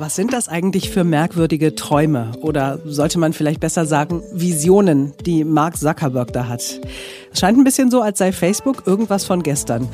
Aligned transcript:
Was 0.00 0.14
sind 0.14 0.32
das 0.32 0.48
eigentlich 0.48 0.90
für 0.90 1.02
merkwürdige 1.02 1.74
Träume 1.74 2.30
oder 2.40 2.78
sollte 2.84 3.18
man 3.18 3.32
vielleicht 3.32 3.58
besser 3.58 3.84
sagen 3.84 4.22
Visionen, 4.32 5.12
die 5.26 5.42
Mark 5.42 5.76
Zuckerberg 5.76 6.32
da 6.32 6.46
hat? 6.46 6.62
Es 7.32 7.40
scheint 7.40 7.58
ein 7.58 7.64
bisschen 7.64 7.90
so, 7.90 8.00
als 8.00 8.18
sei 8.18 8.30
Facebook 8.30 8.86
irgendwas 8.86 9.24
von 9.24 9.42
gestern. 9.42 9.88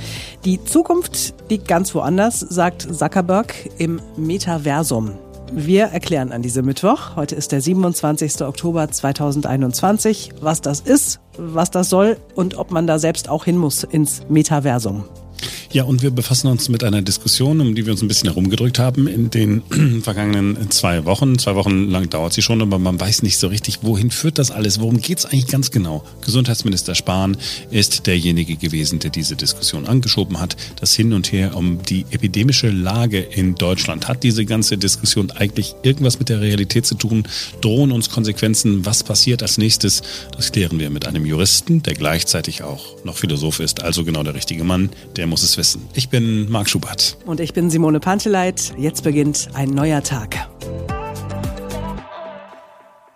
Die 0.44 0.62
Zukunft 0.62 1.32
liegt 1.48 1.68
ganz 1.68 1.94
woanders, 1.94 2.40
sagt 2.40 2.82
Zuckerberg 2.82 3.54
im 3.78 3.98
Metaversum. 4.18 5.12
Wir 5.54 5.84
erklären 5.84 6.32
an 6.32 6.42
diesem 6.42 6.66
Mittwoch, 6.66 7.16
heute 7.16 7.34
ist 7.34 7.52
der 7.52 7.62
27. 7.62 8.42
Oktober 8.42 8.90
2021, 8.90 10.32
was 10.42 10.60
das 10.60 10.80
ist, 10.80 11.20
was 11.38 11.70
das 11.70 11.88
soll 11.88 12.18
und 12.34 12.58
ob 12.58 12.72
man 12.72 12.86
da 12.86 12.98
selbst 12.98 13.30
auch 13.30 13.46
hin 13.46 13.56
muss 13.56 13.84
ins 13.84 14.20
Metaversum. 14.28 15.04
Ja, 15.74 15.82
und 15.82 16.02
wir 16.02 16.12
befassen 16.12 16.46
uns 16.46 16.68
mit 16.68 16.84
einer 16.84 17.02
Diskussion, 17.02 17.60
um 17.60 17.74
die 17.74 17.84
wir 17.84 17.90
uns 17.90 18.00
ein 18.00 18.06
bisschen 18.06 18.28
herumgedrückt 18.28 18.78
haben 18.78 19.08
in 19.08 19.30
den 19.30 19.62
vergangenen 20.02 20.70
zwei 20.70 21.04
Wochen. 21.04 21.36
Zwei 21.36 21.56
Wochen 21.56 21.90
lang 21.90 22.08
dauert 22.08 22.32
sie 22.32 22.42
schon, 22.42 22.62
aber 22.62 22.78
man 22.78 23.00
weiß 23.00 23.24
nicht 23.24 23.38
so 23.38 23.48
richtig, 23.48 23.80
wohin 23.82 24.12
führt 24.12 24.38
das 24.38 24.52
alles? 24.52 24.78
Worum 24.78 25.00
geht 25.00 25.18
es 25.18 25.26
eigentlich 25.26 25.48
ganz 25.48 25.72
genau? 25.72 26.04
Gesundheitsminister 26.24 26.94
Spahn 26.94 27.36
ist 27.72 28.06
derjenige 28.06 28.54
gewesen, 28.54 29.00
der 29.00 29.10
diese 29.10 29.34
Diskussion 29.34 29.84
angeschoben 29.84 30.38
hat. 30.38 30.54
Das 30.78 30.94
Hin 30.94 31.12
und 31.12 31.32
Her 31.32 31.56
um 31.56 31.82
die 31.82 32.06
epidemische 32.12 32.70
Lage 32.70 33.18
in 33.18 33.56
Deutschland. 33.56 34.06
Hat 34.06 34.22
diese 34.22 34.44
ganze 34.44 34.78
Diskussion 34.78 35.32
eigentlich 35.32 35.74
irgendwas 35.82 36.20
mit 36.20 36.28
der 36.28 36.40
Realität 36.40 36.86
zu 36.86 36.94
tun? 36.94 37.26
Drohen 37.62 37.90
uns 37.90 38.10
Konsequenzen? 38.10 38.86
Was 38.86 39.02
passiert 39.02 39.42
als 39.42 39.58
nächstes? 39.58 40.02
Das 40.36 40.52
klären 40.52 40.78
wir 40.78 40.90
mit 40.90 41.04
einem 41.08 41.26
Juristen, 41.26 41.82
der 41.82 41.94
gleichzeitig 41.94 42.62
auch 42.62 43.04
noch 43.04 43.16
Philosoph 43.16 43.58
ist, 43.58 43.82
also 43.82 44.04
genau 44.04 44.22
der 44.22 44.34
richtige 44.34 44.62
Mann. 44.62 44.90
Der 45.16 45.26
muss 45.26 45.42
es 45.42 45.56
wissen 45.56 45.63
wissen. 45.64 45.88
Ich 45.94 46.10
bin 46.10 46.50
Marc 46.50 46.68
Schubert. 46.68 47.16
Und 47.24 47.40
ich 47.40 47.54
bin 47.54 47.70
Simone 47.70 47.98
Panteleit. 47.98 48.74
Jetzt 48.76 49.02
beginnt 49.02 49.48
ein 49.54 49.70
neuer 49.70 50.02
Tag. 50.02 50.46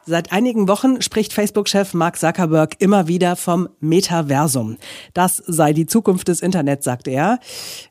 Seit 0.06 0.32
einigen 0.32 0.66
Wochen 0.66 1.02
spricht 1.02 1.34
Facebook-Chef 1.34 1.92
Mark 1.92 2.18
Zuckerberg 2.18 2.76
immer 2.78 3.06
wieder 3.06 3.36
vom 3.36 3.68
Metaversum. 3.80 4.78
Das 5.12 5.42
sei 5.46 5.74
die 5.74 5.84
Zukunft 5.84 6.28
des 6.28 6.40
Internets, 6.40 6.86
sagt 6.86 7.06
er. 7.06 7.38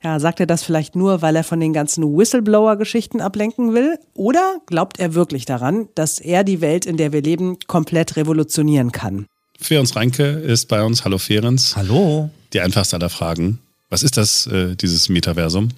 Ja, 0.03 0.19
sagt 0.19 0.39
er 0.39 0.47
das 0.47 0.64
vielleicht 0.64 0.95
nur, 0.95 1.21
weil 1.21 1.36
er 1.36 1.44
von 1.44 1.59
den 1.59 1.73
ganzen 1.73 2.03
Whistleblower-Geschichten 2.17 3.21
ablenken 3.21 3.75
will? 3.75 3.99
Oder 4.16 4.55
glaubt 4.66 4.99
er 4.99 5.14
wirklich 5.14 5.45
daran, 5.45 5.89
dass 5.94 6.17
er 6.17 6.44
die 6.44 6.61
Welt, 6.61 6.88
in 6.88 6.97
der 6.97 7.14
wir 7.14 7.21
leben, 7.21 7.58
komplett 7.67 8.16
revolutionieren 8.16 8.92
kann? 8.92 9.27
Ferenc 9.59 9.95
Reinke 9.95 10.23
ist 10.23 10.67
bei 10.67 10.83
uns. 10.83 11.05
Hallo 11.05 11.19
Ferenc. 11.19 11.61
Hallo. 11.75 12.31
Die 12.53 12.61
einfachste 12.61 12.95
aller 12.95 13.09
Fragen. 13.09 13.59
Was 13.89 14.03
ist 14.03 14.17
das, 14.17 14.47
äh, 14.47 14.75
dieses 14.75 15.09
Metaversum? 15.09 15.69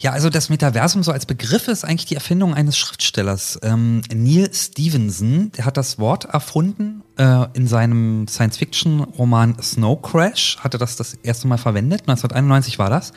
Ja, 0.00 0.12
also 0.12 0.30
das 0.30 0.48
Metaversum 0.48 1.02
so 1.02 1.12
als 1.12 1.26
Begriff 1.26 1.68
ist 1.68 1.84
eigentlich 1.84 2.06
die 2.06 2.14
Erfindung 2.14 2.54
eines 2.54 2.78
Schriftstellers. 2.78 3.58
Ähm, 3.62 4.02
Neil 4.12 4.50
Stevenson, 4.52 5.52
der 5.52 5.66
hat 5.66 5.76
das 5.76 5.98
Wort 5.98 6.24
erfunden 6.26 7.02
äh, 7.18 7.46
in 7.52 7.66
seinem 7.66 8.26
Science-Fiction-Roman 8.26 9.60
Snow 9.60 10.00
Crash, 10.00 10.58
hatte 10.60 10.78
das 10.78 10.96
das 10.96 11.14
erste 11.14 11.46
Mal 11.48 11.58
verwendet, 11.58 12.02
1991 12.02 12.78
war 12.78 12.90
das. 12.90 13.12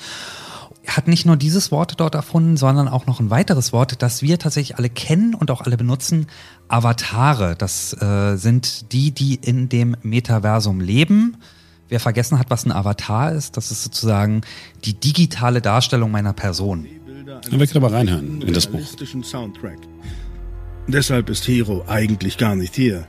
Er 0.85 0.97
hat 0.97 1.07
nicht 1.07 1.25
nur 1.25 1.37
dieses 1.37 1.71
Wort 1.71 1.93
dort 2.01 2.13
erfunden, 2.13 2.57
sondern 2.57 2.89
auch 2.89 3.05
noch 3.05 3.21
ein 3.21 3.29
weiteres 3.29 3.71
Wort, 3.71 4.01
das 4.01 4.21
wir 4.21 4.37
tatsächlich 4.37 4.77
alle 4.77 4.89
kennen 4.89 5.33
und 5.33 5.49
auch 5.49 5.61
alle 5.61 5.77
benutzen, 5.77 6.27
Avatare. 6.67 7.55
Das 7.57 7.93
äh, 8.01 8.35
sind 8.35 8.91
die, 8.91 9.11
die 9.11 9.35
in 9.35 9.69
dem 9.69 9.95
Metaversum 10.01 10.81
leben 10.81 11.37
Wer 11.93 11.99
vergessen 11.99 12.39
hat, 12.39 12.49
was 12.49 12.65
ein 12.65 12.71
Avatar 12.71 13.33
ist, 13.33 13.55
das 13.55 13.69
ist 13.69 13.83
sozusagen 13.83 14.41
die 14.83 14.95
digitale 14.95 15.61
Darstellung 15.61 16.09
meiner 16.09 16.33
Person. 16.33 16.87
Ja, 17.27 17.39
wir 17.51 17.67
können 17.67 17.85
aber 17.85 17.93
reinhören 17.93 18.41
in 18.41 18.51
das 18.51 18.65
Buch. 18.65 18.81
Deshalb 20.87 21.29
ist 21.29 21.47
Hero 21.47 21.85
eigentlich 21.87 22.39
gar 22.39 22.55
nicht 22.55 22.73
hier. 22.73 23.07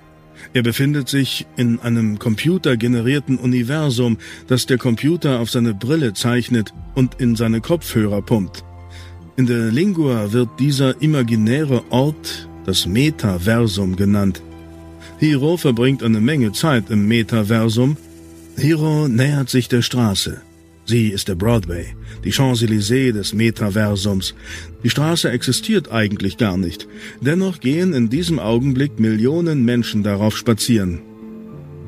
Er 0.53 0.63
befindet 0.63 1.09
sich 1.09 1.47
in 1.57 1.81
einem 1.81 2.19
computergenerierten 2.19 3.39
Universum, 3.39 4.19
das 4.49 4.67
der 4.67 4.77
Computer 4.77 5.41
auf 5.41 5.49
seine 5.49 5.73
Brille 5.73 6.13
zeichnet 6.13 6.75
und 6.95 7.19
in 7.23 7.37
seine 7.37 7.63
Kopfhörer 7.63 8.21
pumpt. 8.21 8.65
In 9.39 9.47
der 9.47 9.73
Lingua 9.73 10.33
wird 10.33 10.61
dieser 10.61 11.01
imaginäre 11.01 11.85
Ort 11.89 12.51
das 12.67 12.85
Metaversum 12.85 13.97
genannt. 13.97 14.43
Hiro 15.21 15.57
verbringt 15.57 16.03
eine 16.03 16.21
Menge 16.21 16.53
Zeit 16.53 16.91
im 16.91 17.09
Metaversum 17.09 17.97
Hiro 18.57 19.09
nähert 19.09 19.51
sich 19.51 19.69
der 19.69 19.83
Straße. 19.83 20.41
Sie 20.87 21.09
ist 21.09 21.29
der 21.29 21.35
Broadway, 21.35 21.87
die 22.25 22.33
Champs-Élysées 22.33 23.13
des 23.13 23.33
Metaversums. 23.33 24.35
Die 24.83 24.91
Straße 24.91 25.31
existiert 25.31 25.91
eigentlich 25.91 26.37
gar 26.37 26.57
nicht. 26.57 26.87
Dennoch 27.21 27.59
gehen 27.59 27.95
in 27.95 28.11
diesem 28.11 28.39
Augenblick 28.39 29.01
Millionen 29.01 29.65
Menschen 29.65 30.03
darauf 30.03 30.37
spazieren. 30.37 31.01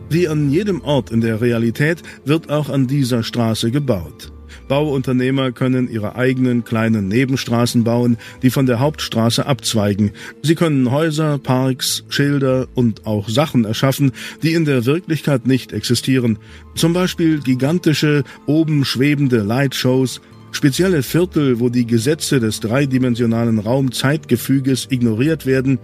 Wie 0.08 0.28
an 0.28 0.50
jedem 0.50 0.80
Ort 0.82 1.10
in 1.10 1.20
der 1.20 1.40
Realität 1.40 2.02
wird 2.24 2.50
auch 2.50 2.68
an 2.68 2.86
dieser 2.86 3.22
Straße 3.22 3.70
gebaut. 3.70 4.32
Bauunternehmer 4.68 5.52
können 5.52 5.90
ihre 5.90 6.16
eigenen 6.16 6.64
kleinen 6.64 7.08
Nebenstraßen 7.08 7.84
bauen, 7.84 8.18
die 8.42 8.50
von 8.50 8.66
der 8.66 8.80
Hauptstraße 8.80 9.46
abzweigen. 9.46 10.12
Sie 10.42 10.54
können 10.54 10.90
Häuser, 10.90 11.38
Parks, 11.38 12.04
Schilder 12.08 12.66
und 12.74 13.06
auch 13.06 13.28
Sachen 13.28 13.64
erschaffen, 13.64 14.12
die 14.42 14.52
in 14.52 14.64
der 14.64 14.86
Wirklichkeit 14.86 15.46
nicht 15.46 15.72
existieren. 15.72 16.38
Zum 16.74 16.92
Beispiel 16.92 17.40
gigantische, 17.40 18.24
oben 18.46 18.84
schwebende 18.84 19.38
Lightshows, 19.42 20.20
spezielle 20.52 21.02
Viertel, 21.02 21.60
wo 21.60 21.68
die 21.68 21.86
Gesetze 21.86 22.40
des 22.40 22.60
dreidimensionalen 22.60 23.58
Raumzeitgefüges 23.58 24.88
ignoriert 24.90 25.46
werden 25.46 25.78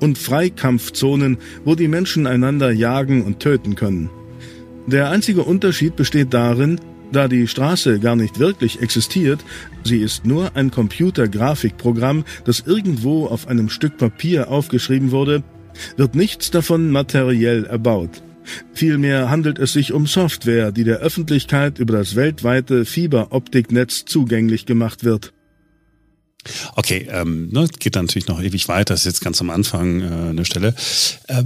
und 0.00 0.18
Freikampfzonen, 0.18 1.38
wo 1.64 1.74
die 1.74 1.88
Menschen 1.88 2.26
einander 2.26 2.70
jagen 2.70 3.22
und 3.22 3.40
töten 3.40 3.74
können. 3.74 4.10
Der 4.86 5.10
einzige 5.10 5.42
Unterschied 5.42 5.96
besteht 5.96 6.32
darin, 6.32 6.80
da 7.12 7.28
die 7.28 7.46
Straße 7.46 8.00
gar 8.00 8.16
nicht 8.16 8.38
wirklich 8.38 8.80
existiert, 8.80 9.40
sie 9.84 9.98
ist 9.98 10.26
nur 10.26 10.54
ein 10.56 10.70
Computergrafikprogramm, 10.70 12.24
das 12.44 12.60
irgendwo 12.60 13.26
auf 13.26 13.48
einem 13.48 13.68
Stück 13.68 13.96
Papier 13.96 14.50
aufgeschrieben 14.50 15.10
wurde, 15.10 15.42
wird 15.96 16.14
nichts 16.14 16.50
davon 16.50 16.90
materiell 16.90 17.64
erbaut. 17.64 18.22
Vielmehr 18.72 19.30
handelt 19.30 19.58
es 19.58 19.72
sich 19.72 19.92
um 19.92 20.06
Software, 20.06 20.72
die 20.72 20.84
der 20.84 20.98
Öffentlichkeit 20.98 21.78
über 21.78 21.98
das 21.98 22.16
weltweite 22.16 22.84
Fiberoptiknetz 22.84 24.04
zugänglich 24.06 24.66
gemacht 24.66 25.04
wird. 25.04 25.32
Okay, 26.76 27.08
ähm, 27.10 27.50
ne, 27.50 27.68
geht 27.78 27.96
dann 27.96 28.06
natürlich 28.06 28.28
noch 28.28 28.40
ewig 28.42 28.68
weiter, 28.68 28.94
das 28.94 29.00
ist 29.00 29.06
jetzt 29.06 29.20
ganz 29.20 29.40
am 29.40 29.50
Anfang 29.50 30.00
äh, 30.00 30.30
eine 30.30 30.44
Stelle. 30.44 30.74
Äh, 31.26 31.42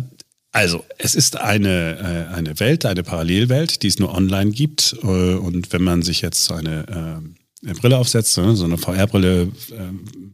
also, 0.52 0.84
es 0.98 1.14
ist 1.14 1.38
eine, 1.38 2.28
äh, 2.30 2.34
eine 2.34 2.60
Welt, 2.60 2.84
eine 2.84 3.02
Parallelwelt, 3.02 3.82
die 3.82 3.88
es 3.88 3.98
nur 3.98 4.14
online 4.14 4.50
gibt. 4.50 4.94
Äh, 5.02 5.06
und 5.06 5.72
wenn 5.72 5.82
man 5.82 6.02
sich 6.02 6.20
jetzt 6.20 6.44
so 6.44 6.54
eine 6.54 7.22
äh, 7.66 7.72
Brille 7.72 7.96
aufsetzt, 7.96 8.36
ne, 8.36 8.54
so 8.54 8.64
eine 8.64 8.76
VR-Brille, 8.76 9.44
äh, 9.44 9.48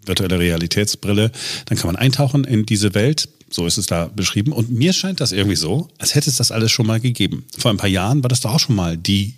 virtuelle 0.05 0.41
Realitätsbrille, 0.41 1.31
dann 1.67 1.79
kann 1.79 1.87
man 1.87 1.97
eintauchen 1.97 2.43
in 2.43 2.67
diese 2.67 2.95
Welt. 2.95 3.29
So 3.49 3.65
ist 3.67 3.79
es 3.79 3.87
da 3.87 4.07
beschrieben. 4.07 4.53
Und 4.53 4.71
mir 4.71 4.93
scheint 4.93 5.21
das 5.21 5.31
irgendwie 5.31 5.57
so, 5.57 5.89
als 5.99 6.17
hätte 6.17 6.29
es 6.31 6.37
das 6.37 6.51
alles 6.51 6.73
schon 6.73 6.87
mal 6.87 6.99
gegeben. 6.99 7.45
Vor 7.57 7.71
ein 7.71 7.77
paar 7.77 7.89
Jahren 7.89 8.23
war 8.25 8.29
das 8.29 8.41
doch 8.41 8.55
auch 8.55 8.61
schon 8.61 8.77
mal 8.77 8.97
die 8.97 9.35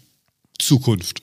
Zukunft. 0.59 1.23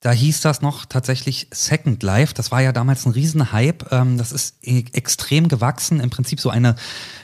Da 0.00 0.12
hieß 0.12 0.42
das 0.42 0.60
noch 0.60 0.84
tatsächlich 0.84 1.48
Second 1.50 2.02
Life. 2.02 2.34
Das 2.34 2.50
war 2.50 2.60
ja 2.60 2.72
damals 2.72 3.06
ein 3.06 3.12
Riesenhype. 3.12 3.86
Ähm, 3.90 4.18
das 4.18 4.30
ist 4.30 4.56
e-, 4.62 4.84
extrem 4.92 5.48
gewachsen. 5.48 6.00
Im 6.00 6.10
Prinzip 6.10 6.40
so 6.40 6.50
eine 6.50 6.76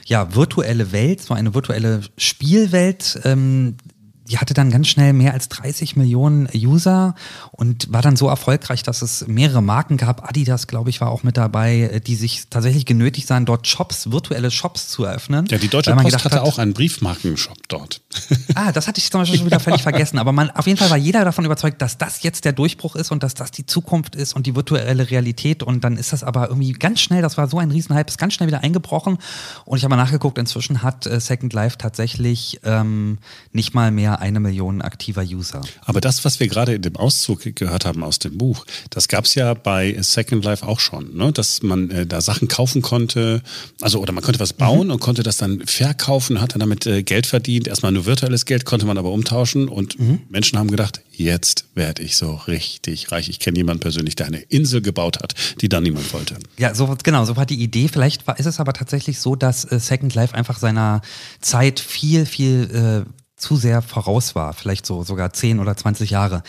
ja, 0.05 0.33
virtuelle 0.35 0.91
Welt, 0.91 1.21
so 1.21 1.33
eine 1.33 1.53
virtuelle 1.53 2.01
Spielwelt, 2.17 3.19
ähm, 3.23 3.77
die 4.25 4.37
hatte 4.37 4.53
dann 4.53 4.69
ganz 4.69 4.87
schnell 4.87 5.11
mehr 5.11 5.33
als 5.33 5.49
30 5.49 5.95
Millionen 5.97 6.47
User 6.55 7.13
und 7.51 7.91
war 7.91 8.01
dann 8.01 8.15
so 8.15 8.27
erfolgreich, 8.27 8.81
dass 8.81 9.01
es 9.01 9.27
mehrere 9.27 9.61
Marken 9.61 9.97
gab. 9.97 10.27
Adidas, 10.29 10.67
glaube 10.67 10.89
ich, 10.89 11.01
war 11.01 11.09
auch 11.09 11.23
mit 11.23 11.35
dabei, 11.35 12.01
die 12.05 12.15
sich 12.15 12.47
tatsächlich 12.49 12.85
genötigt 12.85 13.27
sahen, 13.27 13.45
dort 13.45 13.67
Shops, 13.67 14.11
virtuelle 14.11 14.49
Shops 14.49 14.87
zu 14.87 15.03
eröffnen. 15.03 15.45
Ja, 15.49 15.57
die 15.57 15.67
Deutsche 15.67 15.93
Post 15.93 16.23
hatte 16.23 16.35
hat, 16.35 16.43
auch 16.43 16.57
einen 16.57 16.73
Briefmarkenshop 16.73 17.67
dort. 17.67 18.01
Ah, 18.55 18.71
das 18.71 18.87
hatte 18.87 18.99
ich 18.99 19.09
zum 19.09 19.21
Beispiel 19.21 19.39
schon 19.39 19.47
wieder 19.47 19.59
völlig 19.59 19.81
vergessen. 19.81 20.19
Aber 20.19 20.31
man, 20.31 20.51
auf 20.51 20.67
jeden 20.67 20.77
Fall 20.77 20.89
war 20.91 20.97
jeder 20.97 21.25
davon 21.25 21.43
überzeugt, 21.43 21.81
dass 21.81 21.97
das 21.97 22.21
jetzt 22.21 22.45
der 22.45 22.51
Durchbruch 22.51 22.95
ist 22.95 23.11
und 23.11 23.23
dass 23.23 23.33
das 23.33 23.49
die 23.49 23.65
Zukunft 23.65 24.15
ist 24.15 24.33
und 24.33 24.45
die 24.45 24.55
virtuelle 24.55 25.09
Realität. 25.09 25.63
Und 25.63 25.83
dann 25.83 25.97
ist 25.97 26.13
das 26.13 26.23
aber 26.23 26.49
irgendwie 26.49 26.73
ganz 26.73 27.01
schnell, 27.01 27.23
das 27.23 27.37
war 27.37 27.47
so 27.47 27.57
ein 27.57 27.71
Riesenhype, 27.71 28.07
ist 28.07 28.19
ganz 28.19 28.35
schnell 28.35 28.47
wieder 28.47 28.61
eingebrochen. 28.61 29.17
Und 29.65 29.77
ich 29.77 29.83
habe 29.83 29.95
mal 29.95 30.01
nachgeguckt, 30.01 30.37
inzwischen 30.37 30.83
hat 30.83 31.07
äh, 31.07 31.19
Second 31.19 31.53
Life 31.53 31.77
tatsächlich 31.79 32.59
ähm, 32.63 33.17
nicht 33.53 33.73
mal 33.73 33.89
mehr 33.89 34.12
ungefähr 34.13 34.21
eine 34.21 34.39
Million 34.39 34.81
aktiver 34.81 35.23
User. 35.23 35.61
Aber 35.85 36.01
das, 36.01 36.25
was 36.25 36.39
wir 36.39 36.47
gerade 36.47 36.75
in 36.75 36.81
dem 36.81 36.95
Auszug 36.95 37.43
gehört 37.55 37.85
haben 37.85 38.03
aus 38.03 38.19
dem 38.19 38.37
Buch, 38.37 38.65
das 38.89 39.07
gab 39.07 39.25
es 39.25 39.35
ja 39.35 39.53
bei 39.53 39.95
Second 40.01 40.43
Life 40.43 40.65
auch 40.65 40.79
schon, 40.79 41.15
ne? 41.15 41.31
dass 41.31 41.61
man 41.63 41.89
äh, 41.89 42.05
da 42.05 42.21
Sachen 42.21 42.47
kaufen 42.47 42.81
konnte, 42.81 43.41
also 43.81 43.99
oder 43.99 44.11
man 44.11 44.23
konnte 44.23 44.39
was 44.39 44.53
bauen 44.53 44.87
mhm. 44.87 44.93
und 44.93 44.99
konnte 44.99 45.23
das 45.23 45.37
dann 45.37 45.61
verkaufen, 45.65 46.41
hat 46.41 46.53
dann 46.53 46.59
damit 46.59 46.85
äh, 46.85 47.03
Geld 47.03 47.25
verdient. 47.25 47.67
Erstmal 47.67 47.91
nur 47.91 48.05
virtuelles 48.05 48.45
Geld 48.45 48.65
konnte 48.65 48.85
man 48.85 48.97
aber 48.97 49.11
umtauschen 49.11 49.67
und 49.67 49.99
mhm. 49.99 50.21
Menschen 50.29 50.59
haben 50.59 50.69
gedacht, 50.69 51.01
jetzt 51.11 51.65
werde 51.75 52.01
ich 52.01 52.17
so 52.17 52.35
richtig 52.47 53.11
reich. 53.11 53.29
Ich 53.29 53.39
kenne 53.39 53.57
jemanden 53.57 53.81
persönlich, 53.81 54.15
der 54.15 54.27
eine 54.27 54.39
Insel 54.39 54.81
gebaut 54.81 55.21
hat, 55.21 55.33
die 55.61 55.69
dann 55.69 55.83
niemand 55.83 56.11
wollte. 56.13 56.37
Ja, 56.57 56.73
so 56.73 56.95
genau, 57.03 57.25
so 57.25 57.35
war 57.35 57.45
die 57.45 57.61
Idee. 57.61 57.87
Vielleicht 57.87 58.27
war, 58.27 58.39
ist 58.39 58.45
es 58.45 58.59
aber 58.59 58.73
tatsächlich 58.73 59.19
so, 59.19 59.35
dass 59.35 59.65
äh, 59.65 59.79
Second 59.79 60.13
Life 60.15 60.33
einfach 60.33 60.59
seiner 60.59 61.01
Zeit 61.39 61.79
viel, 61.79 62.25
viel 62.25 63.05
äh, 63.05 63.22
zu 63.43 63.57
sehr 63.57 63.81
voraus 63.81 64.33
war. 64.35 64.53
Vielleicht 64.53 64.85
so 64.85 65.03
sogar 65.03 65.33
10 65.33 65.59
oder 65.59 65.75
20 65.75 66.09
Jahre. 66.09 66.41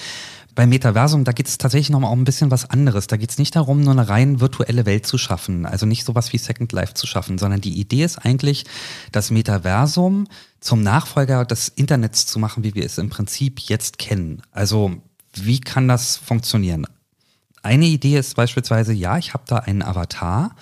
Beim 0.54 0.68
Metaversum, 0.68 1.24
da 1.24 1.32
geht 1.32 1.48
es 1.48 1.58
tatsächlich 1.58 1.90
nochmal 1.90 2.12
um 2.12 2.20
ein 2.20 2.24
bisschen 2.24 2.52
was 2.52 2.70
anderes. 2.70 3.08
Da 3.08 3.16
geht 3.16 3.30
es 3.30 3.38
nicht 3.38 3.56
darum, 3.56 3.80
nur 3.80 3.92
eine 3.92 4.08
rein 4.08 4.40
virtuelle 4.40 4.86
Welt 4.86 5.04
zu 5.04 5.18
schaffen, 5.18 5.66
also 5.66 5.84
nicht 5.84 6.04
sowas 6.04 6.32
wie 6.32 6.38
Second 6.38 6.70
Life 6.70 6.94
zu 6.94 7.08
schaffen, 7.08 7.38
sondern 7.38 7.60
die 7.60 7.80
Idee 7.80 8.04
ist 8.04 8.18
eigentlich, 8.18 8.64
das 9.10 9.32
Metaversum 9.32 10.28
zum 10.60 10.82
Nachfolger 10.82 11.44
des 11.44 11.68
Internets 11.68 12.26
zu 12.26 12.38
machen, 12.38 12.62
wie 12.62 12.76
wir 12.76 12.84
es 12.84 12.98
im 12.98 13.10
Prinzip 13.10 13.58
jetzt 13.60 13.98
kennen. 13.98 14.42
Also 14.52 14.92
wie 15.34 15.58
kann 15.58 15.88
das 15.88 16.16
funktionieren? 16.16 16.86
Eine 17.64 17.86
Idee 17.86 18.18
ist 18.18 18.36
beispielsweise, 18.36 18.92
ja, 18.92 19.18
ich 19.18 19.34
habe 19.34 19.44
da 19.48 19.56
einen 19.56 19.82
Avatar 19.82 20.54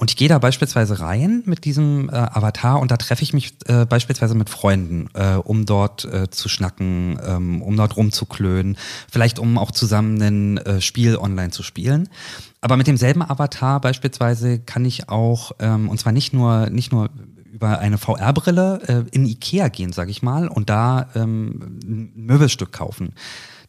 und 0.00 0.12
ich 0.12 0.16
gehe 0.16 0.28
da 0.28 0.38
beispielsweise 0.38 1.00
rein 1.00 1.42
mit 1.44 1.64
diesem 1.64 2.08
äh, 2.08 2.12
Avatar 2.12 2.80
und 2.80 2.92
da 2.92 2.96
treffe 2.96 3.24
ich 3.24 3.32
mich 3.32 3.54
äh, 3.66 3.84
beispielsweise 3.84 4.36
mit 4.36 4.48
Freunden, 4.48 5.08
äh, 5.14 5.34
um 5.34 5.66
dort 5.66 6.04
äh, 6.04 6.30
zu 6.30 6.48
schnacken, 6.48 7.18
ähm, 7.26 7.62
um 7.62 7.76
dort 7.76 7.96
rumzuklönen, 7.96 8.78
vielleicht 9.10 9.40
um 9.40 9.58
auch 9.58 9.72
zusammen 9.72 10.22
ein 10.22 10.58
äh, 10.58 10.80
Spiel 10.80 11.16
online 11.16 11.50
zu 11.50 11.64
spielen. 11.64 12.08
Aber 12.60 12.76
mit 12.76 12.86
demselben 12.86 13.22
Avatar 13.22 13.80
beispielsweise 13.80 14.60
kann 14.60 14.84
ich 14.84 15.08
auch, 15.08 15.50
ähm, 15.58 15.88
und 15.88 15.98
zwar 15.98 16.12
nicht 16.12 16.32
nur, 16.32 16.70
nicht 16.70 16.92
nur 16.92 17.10
über 17.52 17.80
eine 17.80 17.98
VR-Brille 17.98 18.80
äh, 18.86 19.16
in 19.16 19.26
Ikea 19.26 19.66
gehen, 19.66 19.92
sage 19.92 20.12
ich 20.12 20.22
mal, 20.22 20.46
und 20.46 20.70
da 20.70 21.08
ähm, 21.16 21.80
ein 21.82 22.12
Möbelstück 22.14 22.70
kaufen. 22.70 23.14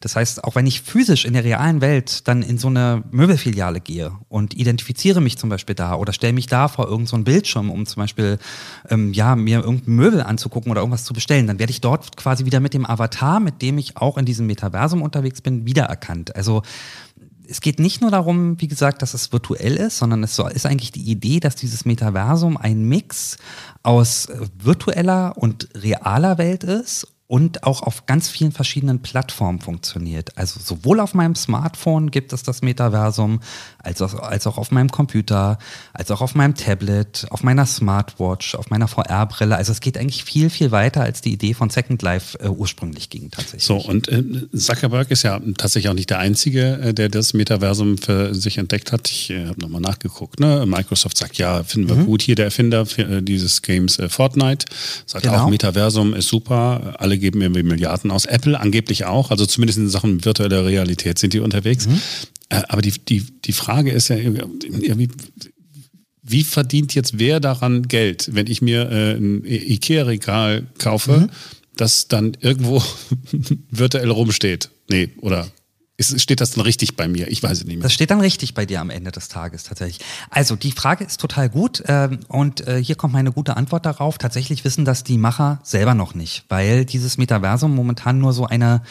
Das 0.00 0.16
heißt, 0.16 0.44
auch 0.44 0.54
wenn 0.54 0.66
ich 0.66 0.80
physisch 0.80 1.26
in 1.26 1.34
der 1.34 1.44
realen 1.44 1.82
Welt 1.82 2.26
dann 2.26 2.42
in 2.42 2.56
so 2.56 2.68
eine 2.68 3.04
Möbelfiliale 3.10 3.80
gehe 3.80 4.12
und 4.30 4.54
identifiziere 4.54 5.20
mich 5.20 5.36
zum 5.36 5.50
Beispiel 5.50 5.74
da 5.74 5.94
oder 5.94 6.14
stelle 6.14 6.32
mich 6.32 6.46
da 6.46 6.68
vor 6.68 6.86
irgendeinen 6.86 7.20
so 7.20 7.24
Bildschirm, 7.24 7.70
um 7.70 7.84
zum 7.84 8.02
Beispiel 8.02 8.38
ähm, 8.88 9.12
ja, 9.12 9.36
mir 9.36 9.60
irgendein 9.60 9.94
Möbel 9.94 10.22
anzugucken 10.22 10.70
oder 10.70 10.80
irgendwas 10.80 11.04
zu 11.04 11.12
bestellen, 11.12 11.46
dann 11.46 11.58
werde 11.58 11.70
ich 11.70 11.82
dort 11.82 12.16
quasi 12.16 12.46
wieder 12.46 12.60
mit 12.60 12.72
dem 12.72 12.86
Avatar, 12.86 13.40
mit 13.40 13.60
dem 13.60 13.76
ich 13.76 13.98
auch 13.98 14.16
in 14.16 14.24
diesem 14.24 14.46
Metaversum 14.46 15.02
unterwegs 15.02 15.42
bin, 15.42 15.66
wiedererkannt. 15.66 16.34
Also 16.34 16.62
es 17.46 17.60
geht 17.60 17.78
nicht 17.78 18.00
nur 18.00 18.10
darum, 18.10 18.58
wie 18.60 18.68
gesagt, 18.68 19.02
dass 19.02 19.12
es 19.12 19.32
virtuell 19.32 19.76
ist, 19.76 19.98
sondern 19.98 20.22
es 20.22 20.38
ist 20.38 20.66
eigentlich 20.66 20.92
die 20.92 21.10
Idee, 21.10 21.40
dass 21.40 21.56
dieses 21.56 21.84
Metaversum 21.84 22.56
ein 22.56 22.84
Mix 22.84 23.36
aus 23.82 24.28
virtueller 24.56 25.36
und 25.36 25.68
realer 25.74 26.38
Welt 26.38 26.64
ist 26.64 27.08
und 27.30 27.62
auch 27.62 27.84
auf 27.84 28.06
ganz 28.06 28.28
vielen 28.28 28.50
verschiedenen 28.50 29.02
Plattformen 29.02 29.60
funktioniert. 29.60 30.36
Also 30.36 30.58
sowohl 30.58 30.98
auf 30.98 31.14
meinem 31.14 31.36
Smartphone 31.36 32.10
gibt 32.10 32.32
es 32.32 32.42
das 32.42 32.60
Metaversum, 32.60 33.38
als 33.78 34.02
auch, 34.02 34.14
als 34.14 34.48
auch 34.48 34.58
auf 34.58 34.72
meinem 34.72 34.90
Computer, 34.90 35.60
als 35.92 36.10
auch 36.10 36.22
auf 36.22 36.34
meinem 36.34 36.56
Tablet, 36.56 37.28
auf 37.30 37.44
meiner 37.44 37.66
Smartwatch, 37.66 38.56
auf 38.56 38.70
meiner 38.70 38.88
VR-Brille. 38.88 39.54
Also 39.54 39.70
es 39.70 39.80
geht 39.80 39.96
eigentlich 39.96 40.24
viel, 40.24 40.50
viel 40.50 40.72
weiter, 40.72 41.02
als 41.02 41.20
die 41.20 41.32
Idee 41.32 41.54
von 41.54 41.70
Second 41.70 42.02
Life 42.02 42.36
äh, 42.40 42.48
ursprünglich 42.48 43.10
ging 43.10 43.30
tatsächlich. 43.30 43.62
So, 43.62 43.76
und 43.76 44.08
äh, 44.08 44.24
Zuckerberg 44.52 45.12
ist 45.12 45.22
ja 45.22 45.38
tatsächlich 45.56 45.88
auch 45.88 45.94
nicht 45.94 46.10
der 46.10 46.18
Einzige, 46.18 46.80
äh, 46.80 46.94
der 46.94 47.10
das 47.10 47.32
Metaversum 47.32 47.96
für 47.98 48.34
sich 48.34 48.58
entdeckt 48.58 48.90
hat. 48.90 49.08
Ich 49.08 49.30
äh, 49.30 49.46
habe 49.46 49.60
nochmal 49.60 49.80
nachgeguckt. 49.80 50.40
Ne? 50.40 50.66
Microsoft 50.66 51.16
sagt, 51.16 51.38
ja, 51.38 51.62
finden 51.62 51.90
wir 51.90 51.94
mhm. 51.94 52.06
gut. 52.06 52.22
Hier 52.22 52.34
der 52.34 52.46
Erfinder 52.46 52.84
äh, 52.96 53.22
dieses 53.22 53.62
Games 53.62 54.00
äh, 54.00 54.08
Fortnite 54.08 54.66
sagt 55.06 55.26
genau. 55.26 55.44
auch, 55.44 55.48
Metaversum 55.48 56.12
ist 56.12 56.26
super. 56.26 56.96
Alle 56.98 57.19
geben 57.20 57.40
irgendwie 57.40 57.62
Milliarden 57.62 58.10
aus. 58.10 58.24
Apple 58.24 58.58
angeblich 58.58 59.04
auch, 59.04 59.30
also 59.30 59.46
zumindest 59.46 59.78
in 59.78 59.88
Sachen 59.88 60.24
virtuelle 60.24 60.64
Realität 60.64 61.18
sind 61.18 61.32
die 61.32 61.40
unterwegs. 61.40 61.86
Mhm. 61.86 62.00
Äh, 62.48 62.62
aber 62.68 62.82
die, 62.82 62.92
die, 62.92 63.24
die 63.44 63.52
Frage 63.52 63.92
ist 63.92 64.08
ja, 64.08 64.16
wie, 64.18 65.08
wie 66.22 66.44
verdient 66.44 66.94
jetzt 66.94 67.18
wer 67.18 67.40
daran 67.40 67.88
Geld, 67.88 68.30
wenn 68.32 68.46
ich 68.46 68.62
mir 68.62 68.90
äh, 68.90 69.12
ein 69.14 69.44
Ikea-Regal 69.44 70.66
kaufe, 70.78 71.20
mhm. 71.20 71.30
das 71.76 72.08
dann 72.08 72.36
irgendwo 72.40 72.82
virtuell 73.70 74.10
rumsteht? 74.10 74.70
Nee, 74.88 75.10
oder 75.20 75.48
ist, 76.00 76.20
steht 76.20 76.40
das 76.40 76.52
dann 76.52 76.62
richtig 76.62 76.96
bei 76.96 77.06
mir? 77.06 77.28
Ich 77.28 77.42
weiß 77.42 77.58
es 77.58 77.64
nicht 77.64 77.76
mehr. 77.76 77.82
Das 77.82 77.92
steht 77.92 78.10
dann 78.10 78.20
richtig 78.20 78.54
bei 78.54 78.66
dir 78.66 78.80
am 78.80 78.90
Ende 78.90 79.12
des 79.12 79.28
Tages 79.28 79.64
tatsächlich. 79.64 80.04
Also 80.30 80.56
die 80.56 80.72
Frage 80.72 81.04
ist 81.04 81.20
total 81.20 81.48
gut 81.48 81.84
ähm, 81.86 82.20
und 82.26 82.66
äh, 82.66 82.82
hier 82.82 82.96
kommt 82.96 83.12
meine 83.12 83.32
gute 83.32 83.56
Antwort 83.56 83.86
darauf. 83.86 84.18
Tatsächlich 84.18 84.64
wissen 84.64 84.84
das 84.84 85.04
die 85.04 85.18
Macher 85.18 85.60
selber 85.62 85.94
noch 85.94 86.14
nicht, 86.14 86.44
weil 86.48 86.84
dieses 86.86 87.18
Metaversum 87.18 87.74
momentan 87.74 88.18
nur 88.18 88.32
so 88.32 88.46
eine 88.46 88.82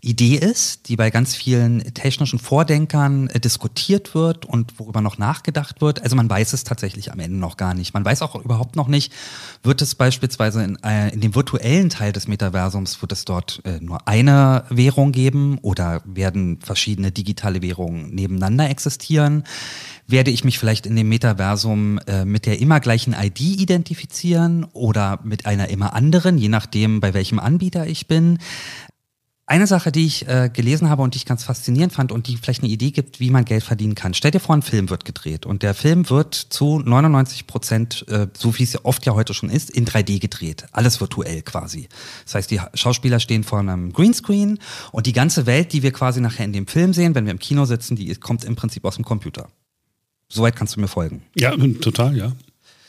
Idee 0.00 0.36
ist, 0.36 0.88
die 0.88 0.96
bei 0.96 1.10
ganz 1.10 1.34
vielen 1.34 1.82
technischen 1.94 2.38
Vordenkern 2.38 3.28
äh, 3.28 3.40
diskutiert 3.40 4.14
wird 4.14 4.44
und 4.44 4.78
worüber 4.78 5.00
noch 5.00 5.18
nachgedacht 5.18 5.80
wird. 5.80 6.02
Also 6.02 6.16
man 6.16 6.28
weiß 6.28 6.52
es 6.52 6.64
tatsächlich 6.64 7.12
am 7.12 7.18
Ende 7.18 7.38
noch 7.38 7.56
gar 7.56 7.74
nicht. 7.74 7.94
Man 7.94 8.04
weiß 8.04 8.22
auch 8.22 8.36
überhaupt 8.36 8.76
noch 8.76 8.88
nicht, 8.88 9.12
wird 9.62 9.82
es 9.82 9.94
beispielsweise 9.94 10.62
in, 10.62 10.76
äh, 10.82 11.10
in 11.10 11.20
dem 11.20 11.34
virtuellen 11.34 11.90
Teil 11.90 12.12
des 12.12 12.28
Metaversums, 12.28 13.00
wird 13.02 13.12
es 13.12 13.24
dort 13.24 13.62
äh, 13.64 13.80
nur 13.80 14.06
eine 14.06 14.64
Währung 14.70 15.12
geben 15.12 15.58
oder 15.62 16.02
werden 16.04 16.60
verschiedene 16.60 17.10
digitale 17.10 17.62
Währungen 17.62 18.14
nebeneinander 18.14 18.68
existieren? 18.68 19.44
Werde 20.08 20.30
ich 20.30 20.44
mich 20.44 20.58
vielleicht 20.60 20.86
in 20.86 20.94
dem 20.94 21.08
Metaversum 21.08 21.98
äh, 22.06 22.24
mit 22.24 22.46
der 22.46 22.60
immer 22.60 22.78
gleichen 22.78 23.12
ID 23.12 23.40
identifizieren 23.40 24.64
oder 24.72 25.18
mit 25.24 25.46
einer 25.46 25.68
immer 25.68 25.94
anderen, 25.94 26.38
je 26.38 26.48
nachdem, 26.48 27.00
bei 27.00 27.12
welchem 27.12 27.40
Anbieter 27.40 27.86
ich 27.88 28.06
bin? 28.06 28.38
Eine 29.48 29.68
Sache, 29.68 29.92
die 29.92 30.06
ich 30.06 30.26
äh, 30.26 30.50
gelesen 30.52 30.90
habe 30.90 31.02
und 31.02 31.14
die 31.14 31.18
ich 31.18 31.24
ganz 31.24 31.44
faszinierend 31.44 31.92
fand 31.92 32.10
und 32.10 32.26
die 32.26 32.36
vielleicht 32.36 32.64
eine 32.64 32.72
Idee 32.72 32.90
gibt, 32.90 33.20
wie 33.20 33.30
man 33.30 33.44
Geld 33.44 33.62
verdienen 33.62 33.94
kann. 33.94 34.12
Stell 34.12 34.32
dir 34.32 34.40
vor, 34.40 34.56
ein 34.56 34.62
Film 34.62 34.90
wird 34.90 35.04
gedreht 35.04 35.46
und 35.46 35.62
der 35.62 35.72
Film 35.72 36.10
wird 36.10 36.34
zu 36.34 36.80
99 36.80 37.46
Prozent, 37.46 38.04
äh, 38.08 38.26
so 38.36 38.58
wie 38.58 38.64
es 38.64 38.84
oft 38.84 39.06
ja 39.06 39.14
heute 39.14 39.34
schon 39.34 39.48
ist, 39.48 39.70
in 39.70 39.86
3D 39.86 40.18
gedreht. 40.18 40.66
Alles 40.72 41.00
virtuell 41.00 41.42
quasi. 41.42 41.88
Das 42.24 42.34
heißt, 42.34 42.50
die 42.50 42.60
Schauspieler 42.74 43.20
stehen 43.20 43.44
vor 43.44 43.60
einem 43.60 43.92
Greenscreen 43.92 44.58
und 44.90 45.06
die 45.06 45.12
ganze 45.12 45.46
Welt, 45.46 45.72
die 45.72 45.84
wir 45.84 45.92
quasi 45.92 46.20
nachher 46.20 46.44
in 46.44 46.52
dem 46.52 46.66
Film 46.66 46.92
sehen, 46.92 47.14
wenn 47.14 47.24
wir 47.24 47.30
im 47.30 47.38
Kino 47.38 47.66
sitzen, 47.66 47.94
die 47.94 48.12
kommt 48.16 48.42
im 48.42 48.56
Prinzip 48.56 48.84
aus 48.84 48.96
dem 48.96 49.04
Computer. 49.04 49.48
Soweit 50.28 50.56
kannst 50.56 50.74
du 50.74 50.80
mir 50.80 50.88
folgen. 50.88 51.22
Ja, 51.36 51.52
total, 51.80 52.16
ja. 52.16 52.32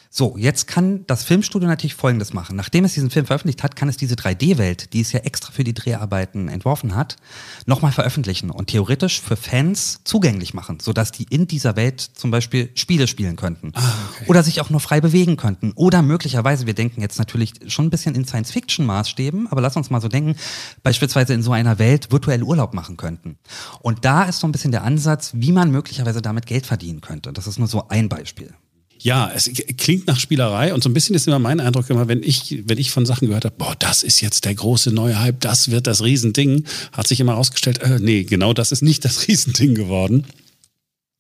So, 0.10 0.38
jetzt 0.38 0.68
kann 0.68 1.06
das 1.08 1.24
Filmstudio 1.24 1.68
natürlich 1.68 1.96
Folgendes 1.96 2.34
machen. 2.34 2.56
Nachdem 2.56 2.86
es 2.86 2.94
diesen 2.94 3.10
Film 3.10 3.26
veröffentlicht 3.26 3.64
hat, 3.64 3.76
kann 3.76 3.90
es 3.90 3.98
diese 3.98 4.16
3D-Welt, 4.16 4.94
die 4.94 5.02
es 5.02 5.12
ja 5.12 5.20
extra 5.22 5.52
für 5.52 5.64
die 5.64 5.74
Dreharbeiten 5.74 6.48
entworfen 6.48 6.96
hat, 6.96 7.18
nochmal 7.66 7.92
veröffentlichen 7.92 8.50
und 8.50 8.68
theoretisch 8.68 9.22
für 9.22 9.36
Fans 9.36 10.00
zugänglich 10.04 10.54
machen, 10.54 10.80
sodass 10.80 11.12
die 11.12 11.26
in 11.30 11.48
dieser 11.48 11.76
Welt 11.76 12.00
zum 12.02 12.32
Beispiel 12.32 12.70
Spiele 12.76 13.08
spielen 13.08 13.36
könnten. 13.36 13.72
Ah, 13.76 13.94
okay. 14.16 14.26
Oder 14.28 14.44
sich 14.44 14.62
auch 14.62 14.70
nur 14.70 14.80
frei 14.80 15.02
bewegen 15.02 15.38
könnten. 15.38 15.72
Oder 15.76 16.02
möglicherweise, 16.02 16.66
wir 16.66 16.74
denken 16.74 17.02
jetzt 17.02 17.20
natürlich 17.20 17.54
schon 17.68 17.86
ein 17.86 17.90
bisschen 17.90 18.16
in 18.16 18.26
Science-Fiction-Maßstäben, 18.26 19.48
aber 19.52 19.62
lass 19.62 19.76
uns 19.76 19.90
mal 19.90 20.02
so 20.02 20.08
denken, 20.08 20.36
beispielsweise 20.84 21.34
in 21.34 21.44
so 21.44 21.52
einer 21.52 21.80
Welt 21.80 22.12
virtuell 22.12 22.44
Urlaub 22.44 22.74
machen 22.74 22.98
könnten. 22.98 23.38
Und 23.82 24.06
da 24.06 24.24
ist 24.24 24.40
so 24.40 24.48
ein 24.48 24.52
bisschen 24.52 24.72
der 24.72 24.84
Ansatz, 24.84 25.32
wie 25.36 25.52
man 25.52 25.72
möglicherweise 25.72 26.22
damit 26.22 26.46
Geld 26.46 26.66
verdienen 26.66 27.02
könnte. 27.02 27.34
Das 27.34 27.48
ist 27.48 27.60
nur 27.60 27.68
so 27.68 27.88
ein 27.90 28.10
Beispiel. 28.10 28.54
Ja, 29.00 29.32
es 29.34 29.50
klingt 29.78 30.08
nach 30.08 30.20
Spielerei 30.20 30.74
und 30.74 30.84
so 30.84 30.90
ein 30.90 30.94
bisschen 30.94 31.16
ist 31.16 31.28
immer 31.28 31.40
mein 31.40 31.60
Eindruck 31.60 31.90
immer, 31.90 32.08
wenn 32.08 32.24
ich, 32.24 32.64
wenn 32.66 32.78
ich 32.78 32.92
von 32.92 33.06
Sachen 33.06 33.28
gehört 33.28 33.46
habe, 33.46 33.56
boah, 33.58 33.76
das 33.78 34.04
ist 34.04 34.22
jetzt 34.22 34.46
der 34.46 34.56
große 34.56 34.92
neue 34.92 35.20
Hype, 35.20 35.40
das 35.40 35.70
wird 35.70 35.88
das 35.88 36.04
Riesending, 36.04 36.64
hat 36.92 37.08
sich 37.08 37.20
immer 37.20 37.34
herausgestellt, 37.34 37.80
äh, 37.80 38.00
nee, 38.00 38.24
genau 38.24 38.54
das 38.54 38.72
ist 38.72 38.82
nicht 38.82 39.06
das 39.06 39.28
Riesending 39.28 39.76
geworden. 39.76 40.26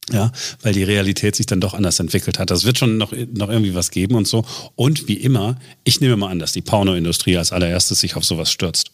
Ja, 0.09 0.31
weil 0.61 0.71
die 0.71 0.83
Realität 0.83 1.35
sich 1.35 1.47
dann 1.47 1.59
doch 1.59 1.73
anders 1.73 1.99
entwickelt 1.99 2.39
hat. 2.39 2.49
Das 2.49 2.63
wird 2.63 2.77
schon 2.77 2.97
noch, 2.97 3.11
noch 3.11 3.49
irgendwie 3.49 3.75
was 3.75 3.91
geben 3.91 4.15
und 4.15 4.25
so. 4.25 4.45
Und 4.75 5.09
wie 5.09 5.17
immer, 5.17 5.59
ich 5.83 5.99
nehme 5.99 6.15
mal 6.15 6.29
an, 6.29 6.39
dass 6.39 6.53
die 6.53 6.61
Pornoindustrie 6.61 7.37
als 7.37 7.51
allererstes 7.51 7.99
sich 7.99 8.15
auf 8.15 8.23
sowas 8.23 8.49
stürzt. 8.49 8.91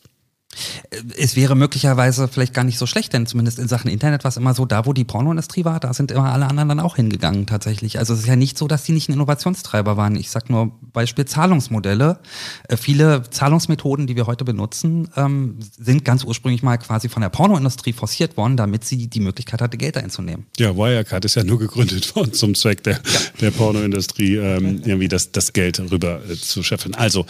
Es 1.18 1.36
wäre 1.36 1.56
möglicherweise 1.56 2.28
vielleicht 2.28 2.54
gar 2.54 2.64
nicht 2.64 2.78
so 2.78 2.86
schlecht, 2.86 3.14
denn 3.14 3.26
zumindest 3.26 3.60
in 3.60 3.68
Sachen 3.68 3.90
Internet 3.90 4.24
war 4.24 4.30
es 4.30 4.38
immer 4.38 4.54
so, 4.54 4.66
da 4.66 4.86
wo 4.86 4.94
die 4.94 5.04
Pornoindustrie 5.04 5.66
war, 5.66 5.80
da 5.80 5.94
sind 5.94 6.12
immer 6.12 6.32
alle 6.32 6.48
anderen 6.48 6.70
dann 6.70 6.80
auch 6.80 6.96
hingegangen 6.96 7.46
tatsächlich. 7.46 8.00
Also 8.00 8.14
es 8.14 8.22
ist 8.22 8.28
ja 8.28 8.36
nicht 8.36 8.58
so, 8.58 8.68
dass 8.68 8.84
die 8.84 8.92
nicht 8.92 9.10
ein 9.10 9.14
Innovationstreiber 9.14 9.98
waren. 9.98 10.16
Ich 10.16 10.30
sag 10.30 10.50
nur 10.50 10.72
Beispiel 10.94 11.26
Zahlungsmodelle. 11.26 12.20
Äh, 12.68 12.78
viele 12.78 13.24
Zahlungsmethoden, 13.30 14.08
die 14.08 14.16
wir 14.16 14.28
heute 14.28 14.46
benutzen, 14.46 15.10
ähm, 15.16 15.60
sind 15.78 16.06
ganz 16.06 16.24
ursprünglich 16.24 16.64
mal 16.64 16.78
quasi 16.78 17.10
von 17.10 17.22
der 17.22 17.30
Pornoindustrie 17.30 17.94
forciert 17.94 18.38
worden, 18.38 18.58
damit 18.58 18.86
sie 18.86 19.08
die 19.08 19.20
Möglichkeit 19.20 19.62
hatte, 19.62 19.78
Geld 19.78 19.98
einzunehmen. 19.98 20.46
Ja, 20.58 20.76
Wirecard 20.76 21.26
ist 21.26 21.36
ja 21.36 21.44
nur 21.44 21.60
gegründet 21.60 22.16
worden 22.16 22.34
zum 22.34 22.56
Zweck 22.56 22.84
der, 22.84 22.94
ja. 22.94 23.20
der 23.42 23.52
Pornoindustrie, 23.52 24.36
ähm, 24.36 24.82
irgendwie 24.86 25.08
das, 25.08 25.32
das 25.32 25.54
Geld 25.54 25.80
rüber 25.80 26.22
äh, 26.30 26.36
zu 26.36 26.64
schöpfen. 26.64 26.96
Also 26.96 27.26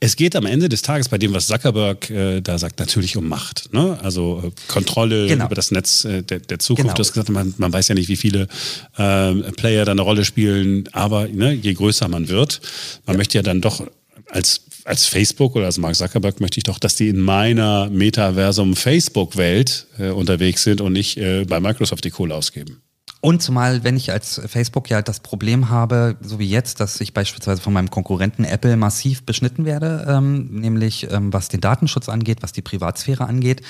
es 0.00 0.16
geht 0.16 0.36
am 0.36 0.46
Ende 0.46 0.68
des 0.68 0.82
Tages 0.82 1.08
bei 1.08 1.18
dem, 1.18 1.32
was 1.34 1.46
Zuckerberg 1.46 2.10
äh, 2.10 2.40
da 2.40 2.58
sagt, 2.58 2.63
natürlich 2.78 3.16
um 3.16 3.28
Macht. 3.28 3.72
Ne? 3.72 3.98
Also 4.02 4.42
äh, 4.44 4.50
Kontrolle 4.68 5.26
genau. 5.26 5.46
über 5.46 5.54
das 5.54 5.70
Netz 5.70 6.04
äh, 6.04 6.22
der, 6.22 6.40
der 6.40 6.58
Zukunft. 6.58 6.82
Genau. 6.82 6.94
Du 6.94 7.00
hast 7.00 7.12
gesagt, 7.12 7.28
man, 7.30 7.54
man 7.58 7.72
weiß 7.72 7.88
ja 7.88 7.94
nicht, 7.94 8.08
wie 8.08 8.16
viele 8.16 8.48
äh, 8.96 9.34
Player 9.52 9.84
da 9.84 9.92
eine 9.92 10.02
Rolle 10.02 10.24
spielen, 10.24 10.88
aber 10.92 11.28
ne, 11.28 11.52
je 11.52 11.74
größer 11.74 12.08
man 12.08 12.28
wird, 12.28 12.60
man 13.06 13.14
ja. 13.14 13.18
möchte 13.18 13.38
ja 13.38 13.42
dann 13.42 13.60
doch 13.60 13.84
als 14.30 14.62
als 14.84 15.06
Facebook 15.06 15.56
oder 15.56 15.66
als 15.66 15.78
Mark 15.78 15.96
Zuckerberg 15.96 16.40
möchte 16.40 16.58
ich 16.58 16.64
doch, 16.64 16.78
dass 16.78 16.94
die 16.94 17.08
in 17.08 17.18
meiner 17.18 17.88
Metaversum 17.88 18.76
Facebook-Welt 18.76 19.86
äh, 19.98 20.10
unterwegs 20.10 20.62
sind 20.62 20.80
und 20.80 20.92
nicht 20.92 21.16
äh, 21.16 21.44
bei 21.46 21.58
Microsoft 21.58 22.04
die 22.04 22.10
Kohle 22.10 22.34
ausgeben. 22.34 22.82
Und 23.24 23.40
zumal, 23.40 23.84
wenn 23.84 23.96
ich 23.96 24.12
als 24.12 24.38
Facebook 24.48 24.90
ja 24.90 25.00
das 25.00 25.20
Problem 25.20 25.70
habe, 25.70 26.16
so 26.20 26.38
wie 26.38 26.46
jetzt, 26.46 26.80
dass 26.80 27.00
ich 27.00 27.14
beispielsweise 27.14 27.62
von 27.62 27.72
meinem 27.72 27.88
Konkurrenten 27.88 28.44
Apple 28.44 28.76
massiv 28.76 29.22
beschnitten 29.24 29.64
werde, 29.64 30.04
ähm, 30.06 30.60
nämlich 30.60 31.10
ähm, 31.10 31.32
was 31.32 31.48
den 31.48 31.62
Datenschutz 31.62 32.10
angeht, 32.10 32.42
was 32.42 32.52
die 32.52 32.60
Privatsphäre 32.60 33.24
angeht, 33.24 33.62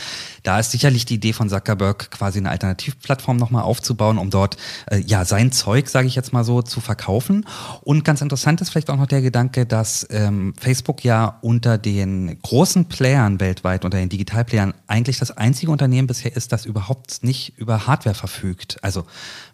da 0.43 0.59
ist 0.59 0.73
sicherlich 0.73 1.05
die 1.05 1.15
Idee 1.15 1.33
von 1.33 1.49
Zuckerberg, 1.49 2.11
quasi 2.11 2.41
eine 2.41 2.51
Alternativplattform 2.51 3.37
nochmal 3.37 3.63
aufzubauen, 3.63 4.19
um 4.19 4.29
dort 4.29 4.57
äh, 4.91 4.99
ja 4.99 5.25
sein 5.25 5.53
Zeug, 5.53 5.89
sage 5.89 6.09
ich 6.09 6.17
jetzt 6.17 6.33
mal 6.33 6.43
so, 6.43 6.61
zu 6.61 6.81
verkaufen. 6.81 7.47
Und 7.83 8.05
ganz 8.05 8.23
interessant 8.23 8.61
ist 8.61 8.71
vielleicht 8.71 8.91
auch 8.91 8.97
noch 8.97 9.07
der 9.07 9.23
Gedanke, 9.23 9.67
dass 9.67 10.05
ähm, 10.11 10.55
Facebook 10.59 11.05
ja 11.05 11.39
unter 11.43 11.79
den 11.79 12.41
großen 12.43 12.87
Playern 12.87 13.39
weltweit, 13.39 13.85
unter 13.85 13.99
den 13.99 14.09
Digitalplayern, 14.09 14.75
eigentlich 14.89 15.21
das 15.21 15.31
einzige 15.31 15.71
Unternehmen 15.71 16.09
bisher 16.09 16.35
ist, 16.35 16.51
das 16.51 16.67
überhaupt 16.67 17.23
nicht 17.23 17.57
über 17.57 17.87
Hardware 17.87 18.17
verfügt. 18.17 18.79
Also 18.83 19.05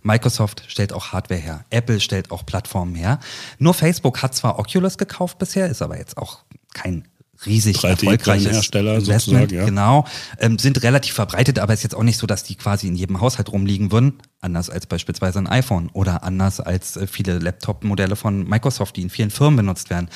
Microsoft 0.02 0.64
stellt 0.68 0.92
auch 0.92 1.12
Hardware 1.12 1.40
her. 1.40 1.64
Apple 1.70 2.00
stellt 2.00 2.30
auch 2.30 2.46
Plattformen 2.46 2.94
her. 2.94 3.20
Nur 3.58 3.74
Facebook 3.74 4.22
hat 4.22 4.34
zwar 4.34 4.58
Oculus 4.58 4.98
gekauft 4.98 5.38
bisher, 5.38 5.68
ist 5.68 5.82
aber 5.82 5.98
jetzt 5.98 6.16
auch 6.16 6.40
kein 6.74 7.04
riesig 7.46 7.84
erfolgreiches 7.84 8.52
Hersteller 8.52 8.96
Investment, 8.96 9.52
ja. 9.52 9.64
genau, 9.64 10.04
ähm, 10.38 10.58
sind 10.58 10.82
relativ 10.82 11.14
verbreitet, 11.14 11.58
aber 11.58 11.72
ist 11.72 11.82
jetzt 11.82 11.94
auch 11.94 12.02
nicht 12.02 12.18
so, 12.18 12.26
dass 12.26 12.44
die 12.44 12.54
quasi 12.54 12.86
in 12.86 12.94
jedem 12.94 13.20
Haushalt 13.20 13.50
rumliegen 13.50 13.92
würden, 13.92 14.18
anders 14.40 14.68
als 14.68 14.86
beispielsweise 14.86 15.38
ein 15.38 15.46
iPhone 15.46 15.88
oder 15.92 16.22
anders 16.22 16.60
als 16.60 16.96
äh, 16.96 17.06
viele 17.06 17.38
Laptop-Modelle 17.38 18.16
von 18.16 18.46
Microsoft, 18.46 18.96
die 18.96 19.02
in 19.02 19.10
vielen 19.10 19.30
Firmen 19.30 19.56
benutzt 19.56 19.90
werden. 19.90 20.08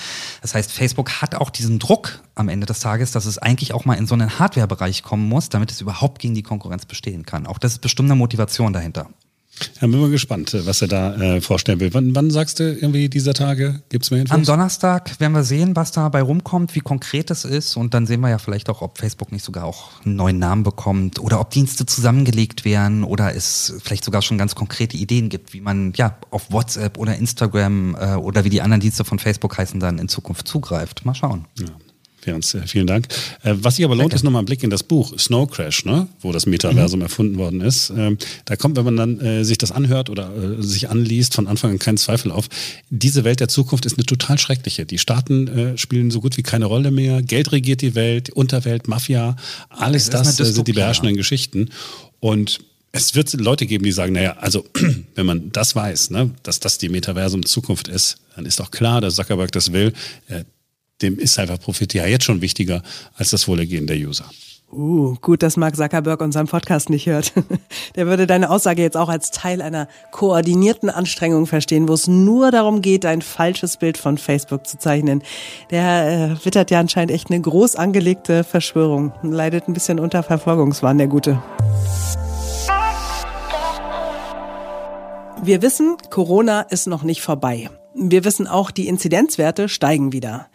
Das 0.42 0.54
heißt, 0.54 0.70
Facebook 0.72 1.22
hat 1.22 1.34
auch 1.34 1.50
diesen 1.50 1.78
Druck 1.78 2.20
am 2.34 2.48
Ende 2.48 2.66
des 2.66 2.80
Tages, 2.80 3.12
dass 3.12 3.26
es 3.26 3.38
eigentlich 3.38 3.72
auch 3.72 3.84
mal 3.84 3.94
in 3.94 4.06
so 4.06 4.14
einen 4.14 4.38
Hardware-Bereich 4.38 5.02
kommen 5.02 5.28
muss, 5.28 5.48
damit 5.48 5.70
es 5.70 5.80
überhaupt 5.80 6.20
gegen 6.20 6.34
die 6.34 6.42
Konkurrenz 6.42 6.84
bestehen 6.84 7.24
kann. 7.24 7.46
Auch 7.46 7.58
das 7.58 7.72
ist 7.72 7.80
bestimmt 7.80 8.10
eine 8.10 8.18
Motivation 8.18 8.72
dahinter. 8.72 9.08
Ja, 9.80 9.86
bin 9.86 10.00
mal 10.00 10.10
gespannt, 10.10 10.56
was 10.66 10.82
er 10.82 10.88
da 10.88 11.14
äh, 11.14 11.40
vorstellen 11.40 11.80
will. 11.80 11.92
Wann, 11.94 12.14
wann 12.14 12.30
sagst 12.30 12.58
du 12.58 12.64
irgendwie 12.64 13.08
dieser 13.08 13.34
Tage? 13.34 13.82
Gibt 13.88 14.04
es 14.04 14.10
mehr 14.10 14.20
Infos? 14.20 14.34
Am 14.34 14.44
Donnerstag 14.44 15.18
werden 15.20 15.32
wir 15.32 15.44
sehen, 15.44 15.76
was 15.76 15.92
dabei 15.92 16.22
rumkommt, 16.22 16.74
wie 16.74 16.80
konkret 16.80 17.30
es 17.30 17.44
ist. 17.44 17.76
Und 17.76 17.94
dann 17.94 18.06
sehen 18.06 18.20
wir 18.20 18.30
ja 18.30 18.38
vielleicht 18.38 18.68
auch, 18.68 18.82
ob 18.82 18.98
Facebook 18.98 19.32
nicht 19.32 19.44
sogar 19.44 19.64
auch 19.64 19.90
einen 20.04 20.16
neuen 20.16 20.38
Namen 20.38 20.62
bekommt 20.64 21.18
oder 21.18 21.40
ob 21.40 21.50
Dienste 21.50 21.86
zusammengelegt 21.86 22.64
werden 22.64 23.04
oder 23.04 23.34
es 23.34 23.74
vielleicht 23.82 24.04
sogar 24.04 24.22
schon 24.22 24.38
ganz 24.38 24.54
konkrete 24.54 24.96
Ideen 24.96 25.28
gibt, 25.28 25.52
wie 25.52 25.60
man 25.60 25.92
ja 25.96 26.18
auf 26.30 26.50
WhatsApp 26.50 26.98
oder 26.98 27.16
Instagram 27.16 27.96
äh, 27.98 28.14
oder 28.14 28.44
wie 28.44 28.50
die 28.50 28.62
anderen 28.62 28.80
Dienste 28.80 29.04
von 29.04 29.18
Facebook 29.18 29.56
heißen, 29.56 29.78
dann 29.80 29.98
in 29.98 30.08
Zukunft 30.08 30.48
zugreift. 30.48 31.04
Mal 31.04 31.14
schauen. 31.14 31.46
Ja. 31.58 31.66
Jans, 32.26 32.56
vielen 32.66 32.86
Dank. 32.86 33.08
Äh, 33.42 33.54
was 33.56 33.76
sich 33.76 33.84
aber 33.84 33.96
lohnt, 33.96 34.14
ist 34.14 34.22
nochmal 34.22 34.42
ein 34.42 34.46
Blick 34.46 34.62
in 34.62 34.70
das 34.70 34.82
Buch 34.82 35.18
Snow 35.18 35.50
Crash, 35.50 35.84
ne? 35.84 36.08
wo 36.20 36.32
das 36.32 36.46
Metaversum 36.46 37.00
mhm. 37.00 37.04
erfunden 37.04 37.38
worden 37.38 37.60
ist. 37.60 37.92
Ähm, 37.96 38.18
da 38.44 38.56
kommt, 38.56 38.76
wenn 38.76 38.84
man 38.84 38.96
dann 38.96 39.20
äh, 39.20 39.44
sich 39.44 39.58
das 39.58 39.72
anhört 39.72 40.10
oder 40.10 40.30
äh, 40.34 40.62
sich 40.62 40.88
anliest, 40.88 41.34
von 41.34 41.46
Anfang 41.46 41.72
an 41.72 41.78
kein 41.78 41.96
Zweifel 41.96 42.30
auf. 42.30 42.48
Diese 42.90 43.24
Welt 43.24 43.40
der 43.40 43.48
Zukunft 43.48 43.86
ist 43.86 43.98
eine 43.98 44.06
total 44.06 44.38
schreckliche. 44.38 44.86
Die 44.86 44.98
Staaten 44.98 45.48
äh, 45.48 45.78
spielen 45.78 46.10
so 46.10 46.20
gut 46.20 46.36
wie 46.36 46.42
keine 46.42 46.66
Rolle 46.66 46.90
mehr. 46.90 47.22
Geld 47.22 47.52
regiert 47.52 47.82
die 47.82 47.94
Welt, 47.94 48.30
Unterwelt, 48.30 48.88
Mafia, 48.88 49.36
alles 49.68 50.10
das, 50.10 50.36
das 50.36 50.54
sind 50.54 50.68
die 50.68 50.72
beherrschenden 50.72 51.16
Geschichten. 51.16 51.70
Und 52.20 52.60
es 52.92 53.16
wird 53.16 53.32
Leute 53.34 53.66
geben, 53.66 53.84
die 53.84 53.92
sagen, 53.92 54.12
naja, 54.12 54.36
also 54.38 54.64
wenn 55.14 55.26
man 55.26 55.50
das 55.50 55.74
weiß, 55.74 56.10
ne, 56.10 56.30
dass 56.44 56.60
das 56.60 56.78
die 56.78 56.88
Metaversum 56.88 57.44
Zukunft 57.44 57.88
ist, 57.88 58.18
dann 58.36 58.46
ist 58.46 58.60
doch 58.60 58.70
klar, 58.70 59.00
dass 59.00 59.16
Zuckerberg 59.16 59.50
das 59.52 59.72
will 59.72 59.92
dem 61.04 61.18
ist 61.18 61.38
einfach 61.38 61.60
Profit 61.60 61.94
ja 61.94 62.06
jetzt 62.06 62.24
schon 62.24 62.40
wichtiger 62.40 62.82
als 63.14 63.30
das 63.30 63.46
Wohlergehen 63.46 63.86
der 63.86 63.96
User. 63.96 64.24
Uh, 64.72 65.14
gut, 65.20 65.44
dass 65.44 65.56
Mark 65.56 65.76
Zuckerberg 65.76 66.20
unseren 66.20 66.48
Podcast 66.48 66.90
nicht 66.90 67.06
hört. 67.06 67.32
Der 67.94 68.06
würde 68.06 68.26
deine 68.26 68.50
Aussage 68.50 68.82
jetzt 68.82 68.96
auch 68.96 69.08
als 69.08 69.30
Teil 69.30 69.62
einer 69.62 69.86
koordinierten 70.10 70.90
Anstrengung 70.90 71.46
verstehen, 71.46 71.86
wo 71.88 71.92
es 71.92 72.08
nur 72.08 72.50
darum 72.50 72.82
geht, 72.82 73.06
ein 73.06 73.22
falsches 73.22 73.76
Bild 73.76 73.98
von 73.98 74.18
Facebook 74.18 74.66
zu 74.66 74.76
zeichnen. 74.76 75.22
Der 75.70 76.38
äh, 76.40 76.44
wittert 76.44 76.72
ja 76.72 76.80
anscheinend 76.80 77.12
echt 77.12 77.30
eine 77.30 77.40
groß 77.40 77.76
angelegte 77.76 78.42
Verschwörung. 78.42 79.12
Leidet 79.22 79.68
ein 79.68 79.74
bisschen 79.74 80.00
unter 80.00 80.24
Verfolgungswahn, 80.24 80.98
der 80.98 81.06
Gute. 81.06 81.40
Wir 85.40 85.62
wissen, 85.62 85.98
Corona 86.10 86.62
ist 86.62 86.88
noch 86.88 87.04
nicht 87.04 87.20
vorbei. 87.20 87.68
Wir 87.96 88.24
wissen 88.24 88.48
auch, 88.48 88.72
die 88.72 88.88
Inzidenzwerte 88.88 89.68
steigen 89.68 90.12
wieder. 90.12 90.48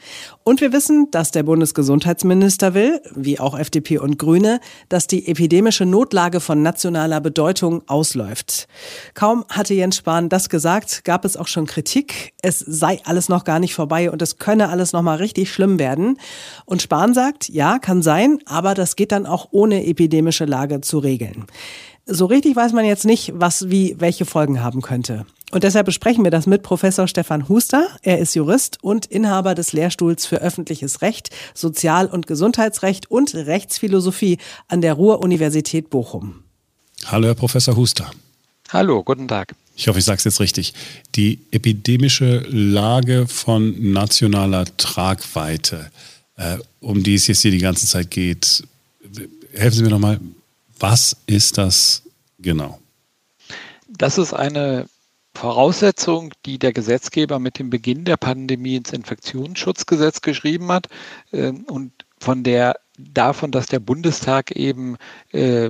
Und 0.43 0.59
wir 0.59 0.73
wissen, 0.73 1.09
dass 1.11 1.31
der 1.31 1.43
Bundesgesundheitsminister 1.43 2.73
will, 2.73 3.01
wie 3.15 3.39
auch 3.39 3.57
FDP 3.57 3.97
und 3.97 4.19
Grüne, 4.19 4.59
dass 4.89 5.07
die 5.07 5.25
epidemische 5.25 5.85
Notlage 5.85 6.41
von 6.41 6.61
nationaler 6.61 7.21
Bedeutung 7.21 7.81
ausläuft. 7.87 8.67
Kaum 9.13 9.45
hatte 9.47 9.73
Jens 9.73 9.95
Spahn 9.95 10.27
das 10.27 10.49
gesagt, 10.49 11.05
gab 11.05 11.23
es 11.23 11.37
auch 11.37 11.47
schon 11.47 11.65
Kritik. 11.65 12.33
Es 12.41 12.59
sei 12.59 12.99
alles 13.05 13.29
noch 13.29 13.45
gar 13.45 13.59
nicht 13.59 13.73
vorbei 13.73 14.11
und 14.11 14.21
es 14.21 14.37
könne 14.37 14.67
alles 14.67 14.91
noch 14.91 15.01
mal 15.01 15.15
richtig 15.15 15.49
schlimm 15.49 15.79
werden. 15.79 16.17
Und 16.65 16.81
Spahn 16.81 17.13
sagt, 17.13 17.47
ja, 17.47 17.79
kann 17.79 18.01
sein, 18.01 18.39
aber 18.47 18.73
das 18.73 18.97
geht 18.97 19.13
dann 19.13 19.25
auch 19.25 19.47
ohne 19.51 19.85
epidemische 19.85 20.43
Lage 20.43 20.81
zu 20.81 20.99
regeln. 20.99 21.45
So 22.05 22.25
richtig 22.25 22.55
weiß 22.55 22.73
man 22.73 22.85
jetzt 22.85 23.05
nicht, 23.05 23.31
was 23.35 23.69
wie 23.69 23.95
welche 23.99 24.25
Folgen 24.25 24.63
haben 24.63 24.81
könnte. 24.81 25.25
Und 25.51 25.63
deshalb 25.63 25.87
besprechen 25.87 26.23
wir 26.23 26.31
das 26.31 26.45
mit 26.45 26.61
Professor 26.61 27.07
Stefan 27.07 27.49
Huster. 27.49 27.87
Er 28.03 28.19
ist 28.19 28.35
Jurist 28.35 28.77
und 28.83 29.07
Inhaber 29.07 29.55
des 29.55 29.73
Lehrstuhls 29.73 30.27
für 30.27 30.41
öffentliches 30.41 31.01
Recht, 31.01 31.29
Sozial- 31.55 32.07
und 32.07 32.27
Gesundheitsrecht 32.27 33.09
und 33.09 33.33
Rechtsphilosophie 33.33 34.37
an 34.67 34.81
der 34.81 34.93
Ruhr-Universität 34.93 35.89
Bochum. 35.89 36.43
Hallo, 37.05 37.27
Herr 37.27 37.35
Professor 37.35 37.75
Huster. 37.75 38.11
Hallo, 38.71 39.03
guten 39.03 39.27
Tag. 39.27 39.55
Ich 39.75 39.87
hoffe, 39.87 39.97
ich 39.97 40.05
sage 40.05 40.17
es 40.17 40.25
jetzt 40.25 40.39
richtig. 40.39 40.73
Die 41.15 41.39
epidemische 41.51 42.45
Lage 42.49 43.27
von 43.27 43.91
nationaler 43.93 44.65
Tragweite, 44.77 45.89
äh, 46.35 46.57
um 46.79 47.01
die 47.01 47.15
es 47.15 47.25
jetzt 47.25 47.41
hier 47.41 47.51
die 47.51 47.57
ganze 47.57 47.87
Zeit 47.87 48.11
geht, 48.11 48.63
helfen 49.53 49.77
Sie 49.77 49.83
mir 49.83 49.89
nochmal, 49.89 50.19
was 50.79 51.15
ist 51.25 51.57
das 51.57 52.03
genau? 52.37 52.79
Das 53.87 54.19
ist 54.19 54.33
eine 54.33 54.85
Voraussetzung, 55.39 56.33
die 56.45 56.59
der 56.59 56.73
Gesetzgeber 56.73 57.39
mit 57.39 57.59
dem 57.59 57.69
Beginn 57.69 58.03
der 58.03 58.17
Pandemie 58.17 58.75
ins 58.75 58.91
Infektionsschutzgesetz 58.91 60.19
geschrieben 60.19 60.69
hat 60.69 60.89
ähm, 61.31 61.63
und 61.63 61.93
von 62.19 62.43
der 62.43 62.75
davon, 62.97 63.51
dass 63.51 63.67
der 63.67 63.79
Bundestag 63.79 64.51
eben 64.51 64.97
äh, 65.31 65.69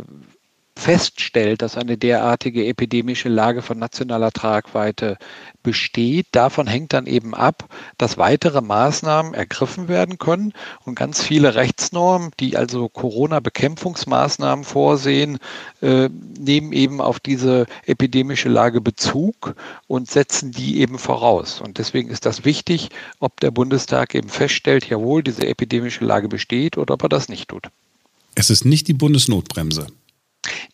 feststellt, 0.80 1.62
dass 1.62 1.78
eine 1.78 1.98
derartige 1.98 2.66
epidemische 2.66 3.30
Lage 3.30 3.62
von 3.62 3.78
nationaler 3.78 4.32
Tragweite 4.32 5.18
besteht. 5.62 6.28
Davon 6.32 6.68
hängt 6.68 6.94
dann 6.94 7.06
eben 7.06 7.36
ab, 7.36 7.68
dass 7.98 8.18
weitere 8.18 8.62
Maßnahmen 8.62 9.34
ergriffen 9.34 9.88
werden 9.88 10.18
können 10.18 10.54
und 10.86 10.96
ganz 10.96 11.22
viele 11.22 11.56
Rechtsnormen, 11.56 12.32
die 12.40 12.56
also 12.56 12.88
Corona-Bekämpfungsmaßnahmen 12.88 14.64
vorsehen, 14.64 15.40
äh, 15.82 16.10
nehmen 16.40 16.72
eben 16.72 17.02
auf 17.02 17.20
diese 17.20 17.66
epidemische 17.86 18.50
Lage 18.50 18.82
Bezug 18.82 19.56
und 19.88 20.10
setzen 20.10 20.52
die 20.52 20.80
eben 20.80 20.98
voraus. 20.98 21.60
Und 21.62 21.78
deswegen 21.78 22.10
ist 22.10 22.26
das 22.26 22.46
wichtig, 22.46 22.90
ob 23.20 23.40
der 23.42 23.52
Bundestag 23.52 24.16
eben 24.16 24.30
feststellt, 24.30 24.88
jawohl, 24.90 25.24
diese 25.24 25.46
epidemische 25.46 26.06
Lage 26.06 26.30
besteht 26.30 26.78
oder 26.78 26.94
ob 26.94 27.04
er 27.04 27.10
das 27.10 27.28
nicht 27.28 27.50
tut. 27.50 27.68
Es 28.36 28.50
ist 28.50 28.64
nicht 28.64 28.88
die 28.88 28.94
Bundesnotbremse. 28.94 29.88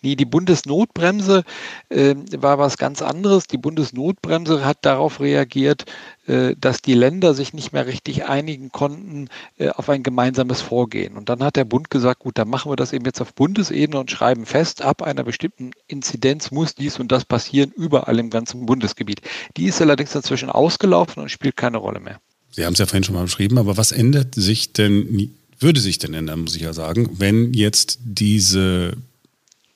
Nee, 0.02 0.16
die 0.16 0.26
Bundesnotbremse 0.26 1.44
äh, 1.90 2.16
war 2.38 2.60
was 2.60 2.78
ganz 2.78 3.02
anderes. 3.02 3.48
Die 3.48 3.58
Bundesnotbremse 3.58 4.64
hat 4.64 4.78
darauf 4.84 5.20
reagiert, 5.20 5.86
äh, 6.28 6.56
dass 6.60 6.84
die 6.84 6.94
Länder 6.94 7.34
sich 7.34 7.54
nicht 7.54 7.74
mehr 7.74 7.88
richtig 7.88 8.26
einigen 8.26 8.72
konnten 8.72 9.30
äh, 9.58 9.70
auf 9.70 9.90
ein 9.90 10.04
gemeinsames 10.04 10.62
Vorgehen. 10.62 11.18
Und 11.18 11.30
dann 11.30 11.44
hat 11.44 11.56
der 11.56 11.66
Bund 11.66 11.90
gesagt, 11.90 12.20
gut, 12.20 12.38
dann 12.38 12.50
machen 12.50 12.72
wir 12.72 12.76
das 12.76 12.94
eben 12.94 13.06
jetzt 13.06 13.20
auf 13.20 13.34
Bundesebene 13.34 14.00
und 14.00 14.12
schreiben 14.12 14.46
fest, 14.46 14.84
ab 14.84 15.02
einer 15.02 15.24
bestimmten 15.24 15.72
Inzidenz 15.88 16.52
muss 16.52 16.76
dies 16.76 17.00
und 17.00 17.12
das 17.12 17.26
passieren, 17.26 17.72
überall 17.76 18.20
im 18.20 18.30
ganzen 18.30 18.68
Bundesgebiet. 18.68 19.22
Die 19.58 19.66
ist 19.66 19.82
allerdings 19.82 20.14
inzwischen 20.14 20.50
ausgelaufen 20.50 21.24
und 21.24 21.30
spielt 21.30 21.58
keine 21.58 21.78
Rolle 21.78 22.00
mehr. 22.00 22.20
Sie 22.52 22.64
haben 22.64 22.74
es 22.74 22.80
ja 22.80 22.86
vorhin 22.86 23.04
schon 23.04 23.16
mal 23.16 23.24
beschrieben, 23.24 23.58
aber 23.58 23.76
was 23.76 23.92
ändert 23.92 24.36
sich 24.36 24.72
denn, 24.72 25.32
würde 25.60 25.80
sich 25.80 25.98
denn 25.98 26.14
ändern, 26.14 26.42
muss 26.42 26.56
ich 26.56 26.62
ja 26.62 26.74
sagen, 26.74 27.10
wenn 27.18 27.54
jetzt 27.54 28.00
diese 28.04 28.96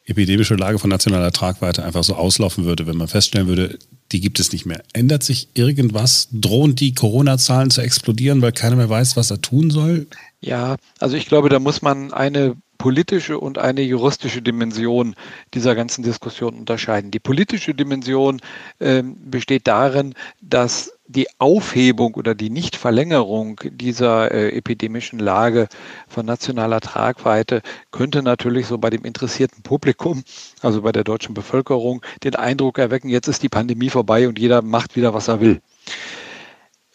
epidemische 0.10 0.56
Lage 0.56 0.80
von 0.80 0.90
nationaler 0.90 1.32
Tragweite 1.32 1.84
einfach 1.84 2.04
so 2.04 2.16
auslaufen 2.16 2.66
würde, 2.66 2.88
wenn 2.88 2.98
man 2.98 3.08
feststellen 3.08 3.48
würde, 3.48 3.78
die 4.12 4.22
gibt 4.22 4.40
es 4.40 4.52
nicht 4.52 4.66
mehr. 4.66 4.82
Ändert 4.94 5.24
sich 5.24 5.50
irgendwas? 5.54 6.30
Drohen 6.32 6.76
die 6.76 6.94
Corona-Zahlen 6.94 7.70
zu 7.70 7.82
explodieren, 7.82 8.42
weil 8.42 8.52
keiner 8.52 8.76
mehr 8.76 8.90
weiß, 8.90 9.16
was 9.16 9.32
er 9.32 9.42
tun 9.42 9.70
soll? 9.70 10.08
Ja, 10.42 10.78
also 11.00 11.16
ich 11.16 11.28
glaube, 11.28 11.50
da 11.50 11.60
muss 11.60 11.82
man 11.82 12.14
eine 12.14 12.56
politische 12.80 13.38
und 13.40 13.58
eine 13.58 13.82
juristische 13.82 14.42
Dimension 14.42 15.16
dieser 15.54 15.76
ganzen 15.76 16.02
Diskussion 16.02 16.56
unterscheiden. 16.56 17.12
Die 17.12 17.20
politische 17.20 17.76
Dimension 17.76 18.40
äh, 18.80 19.04
besteht 19.04 19.68
darin, 19.68 20.16
dass 20.42 20.94
die 21.10 21.28
Aufhebung 21.40 22.14
oder 22.14 22.36
die 22.36 22.52
Nichtverlängerung 22.52 23.60
dieser 23.64 24.32
äh, 24.32 24.56
epidemischen 24.56 25.18
Lage 25.18 25.68
von 26.08 26.24
nationaler 26.26 26.82
Tragweite 26.82 27.64
könnte 27.92 28.22
natürlich 28.22 28.68
so 28.68 28.78
bei 28.78 28.92
dem 28.92 29.04
interessierten 29.04 29.64
Publikum, 29.64 30.24
also 30.62 30.84
bei 30.84 30.92
der 30.92 31.04
deutschen 31.04 31.34
Bevölkerung, 31.34 32.06
den 32.24 32.36
Eindruck 32.36 32.78
erwecken, 32.78 33.10
jetzt 33.10 33.28
ist 33.28 33.42
die 33.42 33.50
Pandemie 33.50 33.90
vorbei 33.90 34.28
und 34.28 34.38
jeder 34.38 34.62
macht 34.62 34.96
wieder, 34.96 35.16
was 35.16 35.28
er 35.28 35.42
will. 35.42 35.62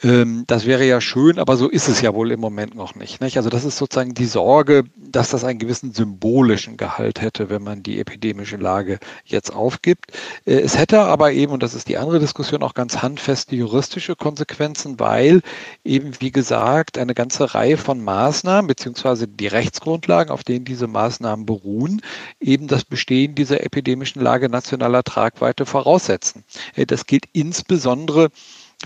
Ähm, 0.04 0.44
das 0.46 0.66
wäre 0.66 0.84
ja 0.84 1.00
schön, 1.00 1.38
aber 1.38 1.56
so 1.56 1.68
ist 1.68 1.88
es 1.88 2.02
ja 2.02 2.12
wohl 2.14 2.30
im 2.30 2.38
Moment 2.38 2.74
noch 2.74 2.94
nicht, 2.94 3.22
nicht. 3.22 3.38
Also 3.38 3.48
das 3.48 3.64
ist 3.64 3.78
sozusagen 3.78 4.12
die 4.12 4.26
Sorge, 4.26 4.84
dass 4.96 5.30
das 5.30 5.44
einen 5.44 5.58
gewissen 5.58 5.94
symbolischen 5.94 6.76
Gehalt 6.76 7.22
hätte, 7.22 7.48
wenn 7.48 7.62
man 7.62 7.82
die 7.82 7.98
epidemische 7.98 8.58
Lage 8.58 8.98
jetzt 9.24 9.50
aufgibt. 9.54 10.12
Äh, 10.44 10.56
es 10.60 10.76
hätte 10.76 11.00
aber 11.00 11.32
eben, 11.32 11.52
und 11.52 11.62
das 11.62 11.72
ist 11.72 11.88
die 11.88 11.96
andere 11.96 12.20
Diskussion, 12.20 12.62
auch 12.62 12.74
ganz 12.74 13.00
handfeste 13.00 13.56
juristische 13.56 14.14
Konsequenzen, 14.14 15.00
weil 15.00 15.40
eben, 15.84 16.12
wie 16.20 16.32
gesagt, 16.32 16.98
eine 16.98 17.14
ganze 17.14 17.54
Reihe 17.54 17.78
von 17.78 18.04
Maßnahmen 18.04 18.66
beziehungsweise 18.66 19.26
die 19.26 19.46
Rechtsgrundlagen, 19.46 20.30
auf 20.30 20.44
denen 20.44 20.66
diese 20.66 20.86
Maßnahmen 20.86 21.46
beruhen, 21.46 22.02
eben 22.40 22.66
das 22.68 22.84
Bestehen 22.84 23.34
dieser 23.34 23.64
epidemischen 23.64 24.20
Lage 24.20 24.50
nationaler 24.50 25.02
Tragweite 25.02 25.64
voraussetzen. 25.64 26.44
Äh, 26.76 26.84
das 26.84 27.06
gilt 27.06 27.24
insbesondere 27.32 28.28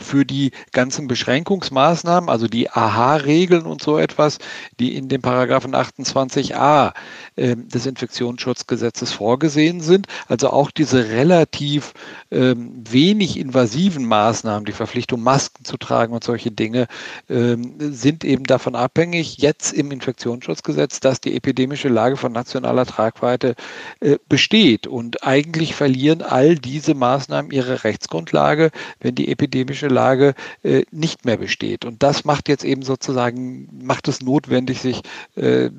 für 0.01 0.25
die 0.25 0.53
ganzen 0.73 1.09
Beschränkungsmaßnahmen, 1.09 2.29
also 2.29 2.47
die 2.47 2.71
AHA-Regeln 2.71 3.67
und 3.67 3.83
so 3.83 3.99
etwas, 3.99 4.39
die 4.79 4.97
in 4.97 5.09
dem 5.09 5.23
Paragraphen 5.23 5.75
28a 5.75 6.93
äh, 7.37 7.57
des 7.57 7.87
Infektionsschutzgesetzes 7.87 9.13
vorgesehen 9.13 9.81
sind. 9.81 10.07
Also 10.27 10.51
auch 10.51 10.71
diese 10.71 11.11
relativ 11.11 11.95
äh, 12.31 12.55
wenig 12.57 13.39
invasiven 13.39 14.05
Maßnahmen, 14.05 14.65
die 14.65 14.73
Verpflichtung, 14.73 15.23
Masken 15.23 15.65
zu 15.65 15.77
tragen 15.77 16.13
und 16.13 16.25
solche 16.25 16.51
Dinge, 16.51 16.87
äh, 17.29 17.57
sind 17.79 18.25
eben 18.25 18.45
davon 18.45 18.75
abhängig, 18.75 19.39
jetzt 19.39 19.73
im 19.73 19.91
Infektionsschutzgesetz, 19.91 21.01
dass 21.01 21.21
die 21.21 21.37
epidemische 21.37 21.89
Lage 21.89 22.17
von 22.17 22.33
nationaler 22.33 22.87
Tragweite 22.87 23.55
äh, 24.01 24.19
besteht. 24.29 24.87
Und 24.87 25.25
eigentlich 25.25 25.75
verlieren 25.75 26.23
all 26.23 26.57
diese 26.57 26.95
Maßnahmen 26.95 27.51
ihre 27.51 27.85
Rechtsgrundlage, 27.85 28.71
wenn 29.01 29.15
die 29.15 29.31
epidemische 29.31 29.88
politische 29.89 29.95
Lage 29.95 30.35
äh, 30.63 30.85
nicht 30.91 31.25
mehr 31.25 31.37
besteht. 31.37 31.85
Und 31.85 32.03
das 32.03 32.25
macht 32.25 32.49
jetzt 32.49 32.65
eben 32.65 32.83
sozusagen, 32.83 33.69
macht 33.83 34.09
es 34.09 34.21
notwendig, 34.23 34.81
sich 34.81 35.03
äh, 35.37 35.71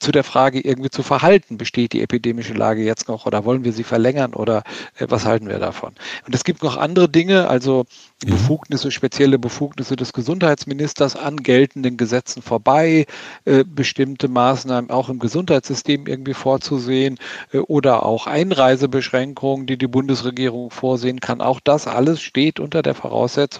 zu 0.00 0.12
der 0.12 0.24
Frage 0.24 0.60
irgendwie 0.60 0.90
zu 0.90 1.02
verhalten. 1.02 1.58
Besteht 1.58 1.92
die 1.92 2.02
epidemische 2.02 2.54
Lage 2.54 2.82
jetzt 2.82 3.08
noch 3.08 3.26
oder 3.26 3.44
wollen 3.44 3.64
wir 3.64 3.72
sie 3.72 3.84
verlängern 3.84 4.34
oder 4.34 4.62
äh, 4.98 5.06
was 5.08 5.24
halten 5.24 5.48
wir 5.48 5.58
davon? 5.58 5.94
Und 6.26 6.34
es 6.34 6.44
gibt 6.44 6.62
noch 6.62 6.76
andere 6.76 7.08
Dinge, 7.08 7.48
also 7.48 7.84
mhm. 8.24 8.30
Befugnisse, 8.30 8.90
spezielle 8.90 9.38
Befugnisse 9.38 9.96
des 9.96 10.12
Gesundheitsministers 10.12 11.16
an 11.16 11.38
geltenden 11.38 11.96
Gesetzen 11.96 12.42
vorbei, 12.42 13.06
äh, 13.44 13.64
bestimmte 13.64 14.28
Maßnahmen 14.28 14.90
auch 14.90 15.08
im 15.08 15.18
Gesundheitssystem 15.18 16.06
irgendwie 16.06 16.34
vorzusehen 16.34 17.18
äh, 17.52 17.58
oder 17.58 18.04
auch 18.04 18.26
Einreisebeschränkungen, 18.26 19.66
die 19.66 19.78
die 19.78 19.88
Bundesregierung 19.88 20.70
vorsehen 20.70 21.20
kann. 21.20 21.40
Auch 21.40 21.60
das 21.60 21.86
alles 21.86 22.20
steht 22.20 22.60
unter 22.60 22.82
der 22.82 22.94
Voraussetzung 22.94 23.55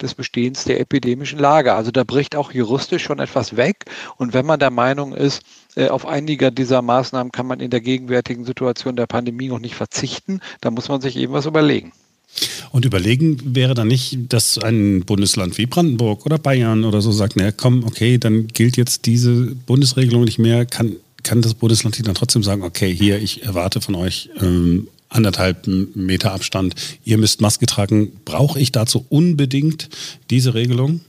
des 0.00 0.14
Bestehens 0.14 0.64
der 0.64 0.80
epidemischen 0.80 1.38
Lage. 1.38 1.74
Also 1.74 1.90
da 1.90 2.04
bricht 2.04 2.36
auch 2.36 2.52
juristisch 2.52 3.04
schon 3.04 3.18
etwas 3.18 3.56
weg. 3.56 3.84
Und 4.16 4.34
wenn 4.34 4.46
man 4.46 4.60
der 4.60 4.70
Meinung 4.70 5.14
ist, 5.14 5.42
äh, 5.76 5.88
auf 5.88 6.06
einige 6.06 6.52
dieser 6.52 6.82
Maßnahmen 6.82 7.32
kann 7.32 7.46
man 7.46 7.60
in 7.60 7.70
der 7.70 7.80
gegenwärtigen 7.80 8.44
Situation 8.44 8.96
der 8.96 9.06
Pandemie 9.06 9.48
noch 9.48 9.60
nicht 9.60 9.74
verzichten. 9.74 10.40
Da 10.60 10.70
muss 10.70 10.88
man 10.88 11.00
sich 11.00 11.16
eben 11.16 11.32
was 11.32 11.46
überlegen. 11.46 11.92
Und 12.70 12.84
überlegen 12.84 13.54
wäre 13.54 13.74
dann 13.74 13.88
nicht, 13.88 14.18
dass 14.32 14.58
ein 14.58 15.04
Bundesland 15.04 15.56
wie 15.58 15.66
Brandenburg 15.66 16.26
oder 16.26 16.38
Bayern 16.38 16.84
oder 16.84 17.00
so 17.00 17.12
sagt, 17.12 17.36
naja, 17.36 17.52
komm, 17.52 17.84
okay, 17.84 18.18
dann 18.18 18.48
gilt 18.48 18.76
jetzt 18.76 19.06
diese 19.06 19.54
Bundesregelung 19.66 20.24
nicht 20.24 20.38
mehr, 20.38 20.66
kann, 20.66 20.96
kann 21.22 21.40
das 21.40 21.54
Bundesland 21.54 22.06
dann 22.06 22.14
trotzdem 22.14 22.42
sagen, 22.42 22.62
okay, 22.62 22.94
hier, 22.94 23.20
ich 23.22 23.44
erwarte 23.44 23.80
von 23.80 23.94
euch 23.94 24.30
ähm, 24.40 24.88
anderthalb 25.08 25.66
Meter 25.66 26.32
Abstand, 26.32 26.74
ihr 27.04 27.18
müsst 27.18 27.40
Maske 27.40 27.66
tragen. 27.66 28.20
Brauche 28.24 28.58
ich 28.58 28.72
dazu 28.72 29.06
unbedingt 29.08 29.88
diese 30.30 30.54
Regelung? 30.54 31.00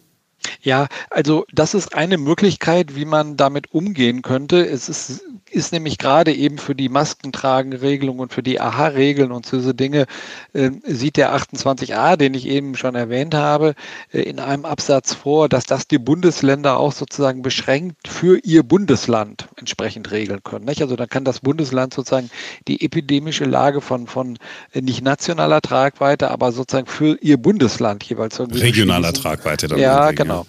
Ja, 0.61 0.87
also 1.09 1.45
das 1.51 1.73
ist 1.73 1.95
eine 1.95 2.17
Möglichkeit, 2.17 2.95
wie 2.95 3.05
man 3.05 3.37
damit 3.37 3.73
umgehen 3.73 4.21
könnte. 4.21 4.65
Es 4.65 4.89
ist 4.89 5.21
ist 5.51 5.71
nämlich 5.71 5.97
gerade 5.97 6.33
eben 6.33 6.57
für 6.57 6.75
die 6.75 6.89
Maskentragenregelung 6.89 8.19
und 8.19 8.33
für 8.33 8.43
die 8.43 8.59
AHA-Regeln 8.59 9.31
und 9.31 9.51
diese 9.51 9.73
Dinge 9.73 10.05
äh, 10.53 10.71
sieht 10.83 11.17
der 11.17 11.35
28a, 11.35 12.17
den 12.17 12.33
ich 12.33 12.47
eben 12.47 12.75
schon 12.75 12.95
erwähnt 12.95 13.33
habe, 13.33 13.75
äh, 14.11 14.21
in 14.21 14.39
einem 14.39 14.65
Absatz 14.65 15.13
vor, 15.13 15.49
dass 15.49 15.65
das 15.65 15.87
die 15.87 15.97
Bundesländer 15.97 16.77
auch 16.77 16.91
sozusagen 16.91 17.41
beschränkt 17.41 18.07
für 18.07 18.39
ihr 18.43 18.63
Bundesland 18.63 19.47
entsprechend 19.55 20.11
regeln 20.11 20.41
können. 20.43 20.65
Nicht? 20.65 20.81
Also 20.81 20.95
dann 20.95 21.09
kann 21.09 21.23
das 21.23 21.39
Bundesland 21.39 21.93
sozusagen 21.93 22.29
die 22.67 22.83
epidemische 22.83 23.45
Lage 23.45 23.81
von, 23.81 24.07
von 24.07 24.37
äh, 24.73 24.81
nicht 24.81 25.01
nationaler 25.01 25.61
Tragweite, 25.61 26.29
aber 26.31 26.51
sozusagen 26.51 26.87
für 26.87 27.17
ihr 27.21 27.37
Bundesland 27.37 28.03
jeweils 28.03 28.39
irgendwie 28.39 28.61
regionaler 28.61 29.13
Tragweite. 29.13 29.67
Dann 29.67 29.79
ja, 29.79 30.11
genau. 30.11 30.45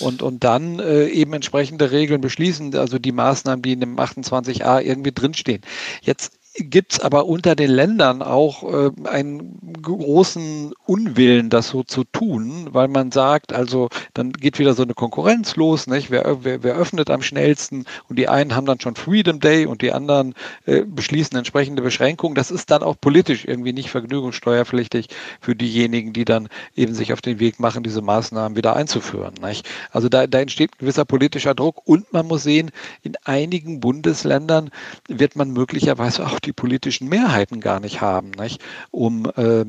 Und, 0.00 0.22
und 0.22 0.44
dann 0.44 0.78
äh, 0.78 1.06
eben 1.06 1.32
entsprechende 1.32 1.90
Regeln 1.90 2.20
beschließen, 2.20 2.74
also 2.76 2.98
die 2.98 3.12
Maßnahmen, 3.12 3.62
die 3.62 3.72
in 3.72 3.80
dem 3.80 3.98
28 3.98 4.29
28a 4.30 4.80
irgendwie 4.80 5.12
drinstehen. 5.12 5.62
Jetzt 6.02 6.39
gibt 6.64 6.92
es 6.92 7.00
aber 7.00 7.26
unter 7.26 7.54
den 7.54 7.70
Ländern 7.70 8.22
auch 8.22 8.62
äh, 8.62 8.90
einen 9.04 9.58
großen 9.82 10.72
Unwillen, 10.86 11.50
das 11.50 11.68
so 11.68 11.82
zu 11.82 12.04
tun, 12.04 12.68
weil 12.72 12.88
man 12.88 13.12
sagt, 13.12 13.52
also 13.52 13.88
dann 14.14 14.32
geht 14.32 14.58
wieder 14.58 14.74
so 14.74 14.82
eine 14.82 14.94
Konkurrenz 14.94 15.56
los, 15.56 15.86
nicht? 15.86 16.10
Wer, 16.10 16.38
wer, 16.42 16.62
wer 16.62 16.74
öffnet 16.74 17.10
am 17.10 17.22
schnellsten 17.22 17.84
und 18.08 18.18
die 18.18 18.28
einen 18.28 18.54
haben 18.54 18.66
dann 18.66 18.80
schon 18.80 18.96
Freedom 18.96 19.40
Day 19.40 19.66
und 19.66 19.82
die 19.82 19.92
anderen 19.92 20.34
äh, 20.66 20.82
beschließen 20.84 21.36
entsprechende 21.36 21.82
Beschränkungen. 21.82 22.34
Das 22.34 22.50
ist 22.50 22.70
dann 22.70 22.82
auch 22.82 22.96
politisch 23.00 23.44
irgendwie 23.44 23.72
nicht 23.72 23.90
vergnügungssteuerpflichtig 23.90 25.08
für 25.40 25.54
diejenigen, 25.54 26.12
die 26.12 26.24
dann 26.24 26.48
eben 26.76 26.94
sich 26.94 27.12
auf 27.12 27.20
den 27.20 27.40
Weg 27.40 27.60
machen, 27.60 27.82
diese 27.82 28.02
Maßnahmen 28.02 28.56
wieder 28.56 28.76
einzuführen. 28.76 29.34
Nicht? 29.42 29.68
Also 29.90 30.08
da, 30.08 30.26
da 30.26 30.40
entsteht 30.40 30.78
gewisser 30.78 31.04
politischer 31.04 31.54
Druck 31.54 31.86
und 31.86 32.12
man 32.12 32.26
muss 32.26 32.42
sehen, 32.42 32.70
in 33.02 33.14
einigen 33.24 33.80
Bundesländern 33.80 34.70
wird 35.08 35.36
man 35.36 35.50
möglicherweise 35.50 36.26
auch 36.26 36.40
die 36.40 36.49
politischen 36.52 37.08
Mehrheiten 37.08 37.60
gar 37.60 37.80
nicht 37.80 38.00
haben, 38.00 38.30
nicht? 38.30 38.62
um 38.90 39.26
äh, 39.36 39.64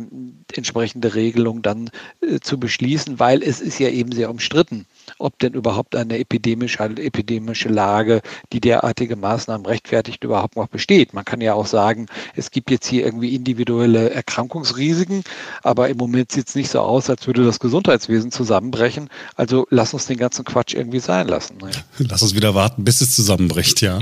entsprechende 0.53 1.15
Regelungen 1.15 1.61
dann 1.61 1.89
äh, 2.21 2.39
zu 2.39 2.59
beschließen, 2.59 3.19
weil 3.19 3.43
es 3.43 3.61
ist 3.61 3.79
ja 3.79 3.89
eben 3.89 4.11
sehr 4.11 4.29
umstritten 4.29 4.85
ob 5.17 5.37
denn 5.39 5.53
überhaupt 5.53 5.95
eine 5.95 6.17
epidemische, 6.19 6.83
epidemische 6.83 7.69
Lage, 7.69 8.21
die 8.53 8.61
derartige 8.61 9.15
Maßnahmen 9.15 9.65
rechtfertigt, 9.65 10.23
überhaupt 10.23 10.55
noch 10.55 10.67
besteht. 10.67 11.13
Man 11.13 11.25
kann 11.25 11.41
ja 11.41 11.53
auch 11.53 11.65
sagen, 11.65 12.07
es 12.35 12.51
gibt 12.51 12.71
jetzt 12.71 12.87
hier 12.87 13.05
irgendwie 13.05 13.35
individuelle 13.35 14.11
Erkrankungsrisiken, 14.11 15.23
aber 15.63 15.89
im 15.89 15.97
Moment 15.97 16.31
sieht 16.31 16.47
es 16.47 16.55
nicht 16.55 16.69
so 16.69 16.79
aus, 16.79 17.09
als 17.09 17.27
würde 17.27 17.43
das 17.43 17.59
Gesundheitswesen 17.59 18.31
zusammenbrechen. 18.31 19.09
Also 19.35 19.67
lass 19.69 19.93
uns 19.93 20.05
den 20.05 20.17
ganzen 20.17 20.45
Quatsch 20.45 20.73
irgendwie 20.73 20.99
sein 20.99 21.27
lassen. 21.27 21.57
Ne? 21.57 21.71
Lass 21.97 22.21
uns 22.21 22.35
wieder 22.35 22.55
warten, 22.55 22.83
bis 22.83 23.01
es 23.01 23.15
zusammenbricht, 23.15 23.81
ja. 23.81 23.99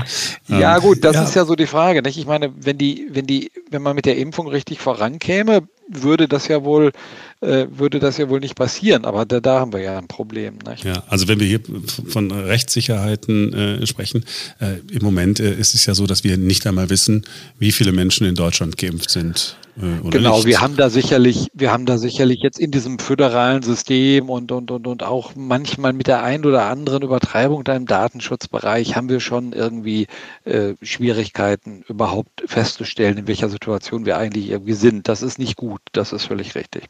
Ja, 0.48 0.76
ähm, 0.76 0.82
gut, 0.82 1.04
das 1.04 1.16
ja. 1.16 1.22
ist 1.24 1.34
ja 1.34 1.44
so 1.44 1.54
die 1.54 1.66
Frage. 1.66 2.02
Nicht? 2.02 2.18
Ich 2.18 2.26
meine, 2.26 2.52
wenn 2.56 2.78
die, 2.78 3.08
wenn 3.10 3.26
die, 3.26 3.50
wenn 3.70 3.82
man 3.82 3.94
mit 3.94 4.06
der 4.06 4.16
Impfung 4.16 4.48
richtig 4.48 4.80
vorankäme, 4.80 5.62
würde 5.90 6.28
das 6.28 6.48
ja 6.48 6.64
wohl 6.64 6.92
äh, 7.40 7.66
würde 7.70 8.00
das 8.00 8.18
ja 8.18 8.28
wohl 8.28 8.40
nicht 8.40 8.54
passieren. 8.54 9.04
Aber 9.04 9.24
da, 9.24 9.40
da 9.40 9.60
haben 9.60 9.72
wir 9.72 9.80
ja 9.80 9.98
ein 9.98 10.08
Problem. 10.08 10.58
Nicht? 10.68 10.84
Ja, 10.84 11.02
also 11.08 11.28
wenn 11.28 11.40
wir 11.40 11.46
hier 11.46 11.60
von 12.06 12.30
Rechtssicherheiten 12.30 13.52
äh, 13.52 13.86
sprechen, 13.86 14.24
äh, 14.60 14.76
im 14.92 15.02
Moment 15.02 15.40
äh, 15.40 15.54
ist 15.54 15.74
es 15.74 15.86
ja 15.86 15.94
so, 15.94 16.06
dass 16.06 16.24
wir 16.24 16.36
nicht 16.36 16.66
einmal 16.66 16.90
wissen, 16.90 17.24
wie 17.58 17.72
viele 17.72 17.92
Menschen 17.92 18.26
in 18.26 18.34
Deutschland 18.34 18.76
geimpft 18.76 19.10
sind. 19.10 19.56
Äh, 19.76 20.10
genau, 20.10 20.36
nicht. 20.36 20.46
wir 20.46 20.60
haben 20.60 20.76
da 20.76 20.90
sicherlich, 20.90 21.48
wir 21.54 21.72
haben 21.72 21.86
da 21.86 21.96
sicherlich 21.96 22.40
jetzt 22.42 22.58
in 22.58 22.70
diesem 22.70 22.98
föderalen 22.98 23.62
System 23.62 24.28
und, 24.28 24.52
und, 24.52 24.70
und, 24.70 24.86
und 24.86 25.02
auch 25.02 25.32
manchmal 25.36 25.92
mit 25.92 26.06
der 26.06 26.22
einen 26.22 26.44
oder 26.44 26.64
anderen 26.64 27.02
Übertreibung 27.02 27.64
da 27.64 27.76
im 27.76 27.86
Datenschutzbereich 27.86 28.96
haben 28.96 29.08
wir 29.08 29.20
schon 29.20 29.52
irgendwie 29.52 30.06
äh, 30.44 30.74
Schwierigkeiten 30.82 31.84
überhaupt 31.88 32.42
festzustellen, 32.46 33.18
in 33.18 33.28
welcher 33.28 33.48
Situation 33.48 34.04
wir 34.06 34.18
eigentlich 34.18 34.50
irgendwie 34.50 34.74
sind. 34.74 35.08
Das 35.08 35.22
ist 35.22 35.38
nicht 35.38 35.56
gut, 35.56 35.79
das 35.92 36.12
ist 36.12 36.24
völlig 36.24 36.54
richtig. 36.54 36.84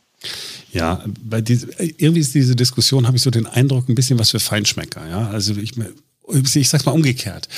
Ja, 0.73 1.05
bei 1.23 1.41
diese, 1.41 1.69
irgendwie 1.79 2.21
ist 2.21 2.35
diese 2.35 2.55
Diskussion, 2.55 3.07
habe 3.07 3.17
ich 3.17 3.23
so 3.23 3.31
den 3.31 3.47
Eindruck, 3.47 3.89
ein 3.89 3.95
bisschen 3.95 4.19
was 4.19 4.31
für 4.31 4.41
Feinschmecker. 4.41 5.09
Ja, 5.09 5.29
also 5.29 5.57
ich, 5.57 5.73
ich 6.55 6.69
sag's 6.69 6.85
mal 6.85 6.93
umgekehrt. 6.93 7.49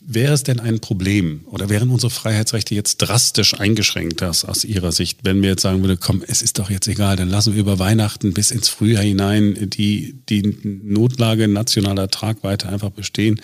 Wäre 0.00 0.32
es 0.32 0.42
denn 0.42 0.58
ein 0.58 0.80
Problem 0.80 1.44
oder 1.46 1.68
wären 1.68 1.90
unsere 1.90 2.10
Freiheitsrechte 2.10 2.74
jetzt 2.74 2.98
drastisch 2.98 3.54
eingeschränkt 3.60 4.22
aus, 4.22 4.44
aus 4.44 4.64
Ihrer 4.64 4.90
Sicht, 4.92 5.20
wenn 5.22 5.42
wir 5.42 5.50
jetzt 5.50 5.62
sagen 5.62 5.82
würden, 5.82 5.98
komm, 6.00 6.24
es 6.26 6.42
ist 6.42 6.58
doch 6.58 6.70
jetzt 6.70 6.88
egal, 6.88 7.16
dann 7.16 7.28
lassen 7.28 7.52
wir 7.52 7.60
über 7.60 7.78
Weihnachten 7.78 8.32
bis 8.32 8.50
ins 8.50 8.68
Frühjahr 8.68 9.04
hinein 9.04 9.70
die, 9.70 10.16
die 10.28 10.42
Notlage 10.64 11.48
nationaler 11.48 12.08
Tragweite 12.08 12.68
einfach 12.68 12.90
bestehen. 12.90 13.40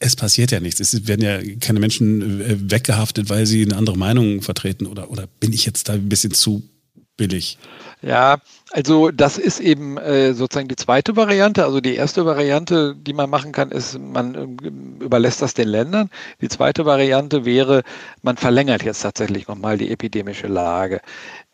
Es 0.00 0.16
passiert 0.16 0.50
ja 0.50 0.60
nichts. 0.60 0.80
Es 0.80 1.06
werden 1.06 1.22
ja 1.22 1.40
keine 1.60 1.80
Menschen 1.80 2.40
äh, 2.40 2.70
weggehaftet, 2.70 3.30
weil 3.30 3.46
sie 3.46 3.64
eine 3.64 3.76
andere 3.76 3.96
Meinung 3.96 4.42
vertreten 4.42 4.86
oder, 4.86 5.10
oder 5.10 5.26
bin 5.40 5.52
ich 5.52 5.64
jetzt 5.64 5.88
da 5.88 5.94
ein 5.94 6.08
bisschen 6.08 6.34
zu 6.34 6.62
billig? 7.16 7.58
Ja, 8.02 8.38
also 8.72 9.10
das 9.10 9.38
ist 9.38 9.58
eben 9.58 9.96
äh, 9.96 10.34
sozusagen 10.34 10.68
die 10.68 10.76
zweite 10.76 11.16
Variante. 11.16 11.64
Also 11.64 11.80
die 11.80 11.94
erste 11.94 12.26
Variante, 12.26 12.94
die 12.94 13.14
man 13.14 13.30
machen 13.30 13.52
kann, 13.52 13.70
ist, 13.70 13.98
man 13.98 14.34
äh, 14.34 15.04
überlässt 15.04 15.40
das 15.40 15.54
den 15.54 15.68
Ländern. 15.68 16.10
Die 16.40 16.48
zweite 16.48 16.84
Variante 16.84 17.44
wäre, 17.44 17.82
man 18.22 18.36
verlängert 18.36 18.82
jetzt 18.82 19.00
tatsächlich 19.00 19.48
nochmal 19.48 19.78
die 19.78 19.90
epidemische 19.90 20.46
Lage. 20.46 21.00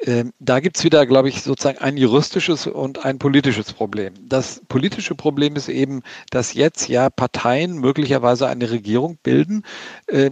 Ähm, 0.00 0.32
da 0.40 0.58
gibt's 0.58 0.82
wieder, 0.82 1.06
glaube 1.06 1.28
ich, 1.28 1.42
sozusagen 1.42 1.78
ein 1.78 1.96
juristisches 1.96 2.66
und 2.66 3.04
ein 3.04 3.18
politisches 3.18 3.72
Problem. 3.72 4.14
Das 4.28 4.60
politische 4.68 5.14
Problem 5.14 5.54
ist 5.54 5.68
eben, 5.68 6.02
dass 6.30 6.54
jetzt 6.54 6.88
ja 6.88 7.08
Parteien 7.08 7.78
möglicherweise 7.78 8.48
eine 8.48 8.70
Regierung 8.70 9.16
bilden, 9.22 9.64
äh, 10.08 10.30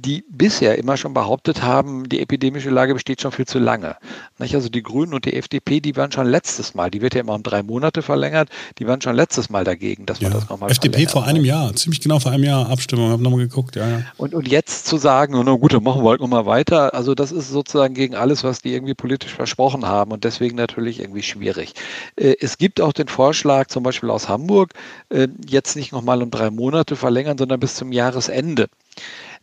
die 0.00 0.24
bisher 0.28 0.78
immer 0.78 0.96
schon 0.96 1.14
behauptet 1.14 1.62
haben, 1.62 2.08
die 2.08 2.20
epidemische 2.20 2.70
Lage 2.70 2.94
besteht 2.94 3.20
schon 3.20 3.32
viel 3.32 3.46
zu 3.46 3.58
lange. 3.58 3.96
Also 4.38 4.68
die 4.68 4.82
Grünen 4.82 5.12
und 5.12 5.26
die 5.26 5.34
FDP, 5.34 5.80
die 5.80 5.96
waren 5.96 6.10
schon 6.10 6.26
letztes 6.26 6.74
Mal, 6.74 6.90
die 6.90 7.02
wird 7.02 7.14
ja 7.14 7.20
immer 7.20 7.34
um 7.34 7.42
drei 7.42 7.62
Monate 7.62 8.02
verlängert, 8.02 8.48
die 8.78 8.86
waren 8.86 9.00
schon 9.00 9.14
letztes 9.14 9.50
Mal 9.50 9.64
dagegen, 9.64 10.06
dass 10.06 10.20
man 10.20 10.32
ja. 10.32 10.38
das 10.38 10.48
nochmal 10.48 10.70
FDP 10.70 11.06
vor 11.06 11.24
einem 11.24 11.44
Jahr, 11.44 11.74
ziemlich 11.74 12.00
genau 12.00 12.18
vor 12.18 12.32
einem 12.32 12.44
Jahr 12.44 12.70
Abstimmung, 12.70 13.10
habe 13.10 13.22
nochmal 13.22 13.40
geguckt, 13.40 13.76
ja, 13.76 13.86
ja. 13.86 14.02
Und, 14.16 14.34
und 14.34 14.48
jetzt 14.48 14.86
zu 14.86 14.96
sagen, 14.96 15.40
na 15.44 15.52
gut, 15.54 15.74
dann 15.74 15.82
machen 15.82 16.02
wir 16.02 16.10
halt 16.10 16.20
nochmal 16.20 16.46
weiter, 16.46 16.94
also 16.94 17.14
das 17.14 17.32
ist 17.32 17.50
sozusagen 17.50 17.94
gegen 17.94 18.14
alles, 18.14 18.42
was 18.44 18.60
die 18.62 18.72
irgendwie 18.72 18.94
politisch 18.94 19.34
versprochen 19.34 19.86
haben 19.86 20.12
und 20.12 20.24
deswegen 20.24 20.56
natürlich 20.56 21.00
irgendwie 21.00 21.22
schwierig. 21.22 21.74
Äh, 22.16 22.36
es 22.40 22.56
gibt 22.56 22.80
auch 22.80 22.92
den 22.92 23.08
Vorschlag, 23.08 23.68
zum 23.68 23.82
Beispiel 23.82 24.10
aus 24.10 24.28
Hamburg, 24.28 24.72
äh, 25.10 25.28
jetzt 25.46 25.76
nicht 25.76 25.92
nochmal 25.92 26.22
um 26.22 26.30
drei 26.30 26.50
Monate 26.50 26.96
verlängern, 26.96 27.36
sondern 27.36 27.60
bis 27.60 27.74
zum 27.74 27.92
Jahresende. 27.92 28.68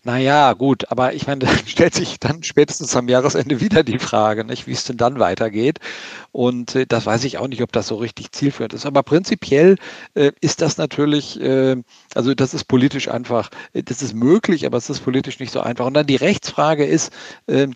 Naja, 0.04 0.54
gut, 0.54 0.90
aber 0.90 1.14
ich 1.14 1.28
meine, 1.28 1.40
da 1.46 1.50
stellt 1.66 1.94
sich 1.94 2.20
dann 2.20 2.44
spätestens 2.44 2.96
am 2.96 3.10
Jahresende 3.10 3.60
wieder 3.60 3.84
die 3.84 4.00
Frage, 4.00 4.46
nicht, 4.46 4.66
wie 4.68 4.72
es 4.72 4.86
denn 4.86 4.98
dann 4.98 5.20
weitergeht. 5.20 5.80
Und 6.32 6.76
äh, 6.76 6.86
das 6.88 7.06
weiß 7.06 7.24
ich 7.26 7.38
auch 7.38 7.48
nicht, 7.48 7.62
ob 7.62 7.72
das 7.72 7.88
so 7.88 7.96
richtig 7.96 8.32
zielführend 8.32 8.74
ist. 8.74 8.86
Aber 8.86 9.04
prinzipiell 9.04 9.78
äh, 10.14 10.32
ist 10.40 10.62
das 10.62 10.78
natürlich, 10.78 11.40
äh, 11.42 11.76
also 12.16 12.34
das 12.36 12.54
ist 12.54 12.66
politisch 12.66 13.10
einfach, 13.10 13.50
äh, 13.74 13.84
das 13.84 14.02
ist 14.02 14.14
möglich, 14.14 14.66
aber 14.66 14.78
es 14.78 14.90
ist 14.90 15.02
politisch 15.02 15.40
nicht 15.40 15.52
so 15.52 15.60
einfach. 15.62 15.86
Und 15.86 15.94
dann 15.96 16.08
die 16.08 16.16
Rechtsfrage 16.16 16.86
ist, 16.86 17.12
ähm, 17.48 17.74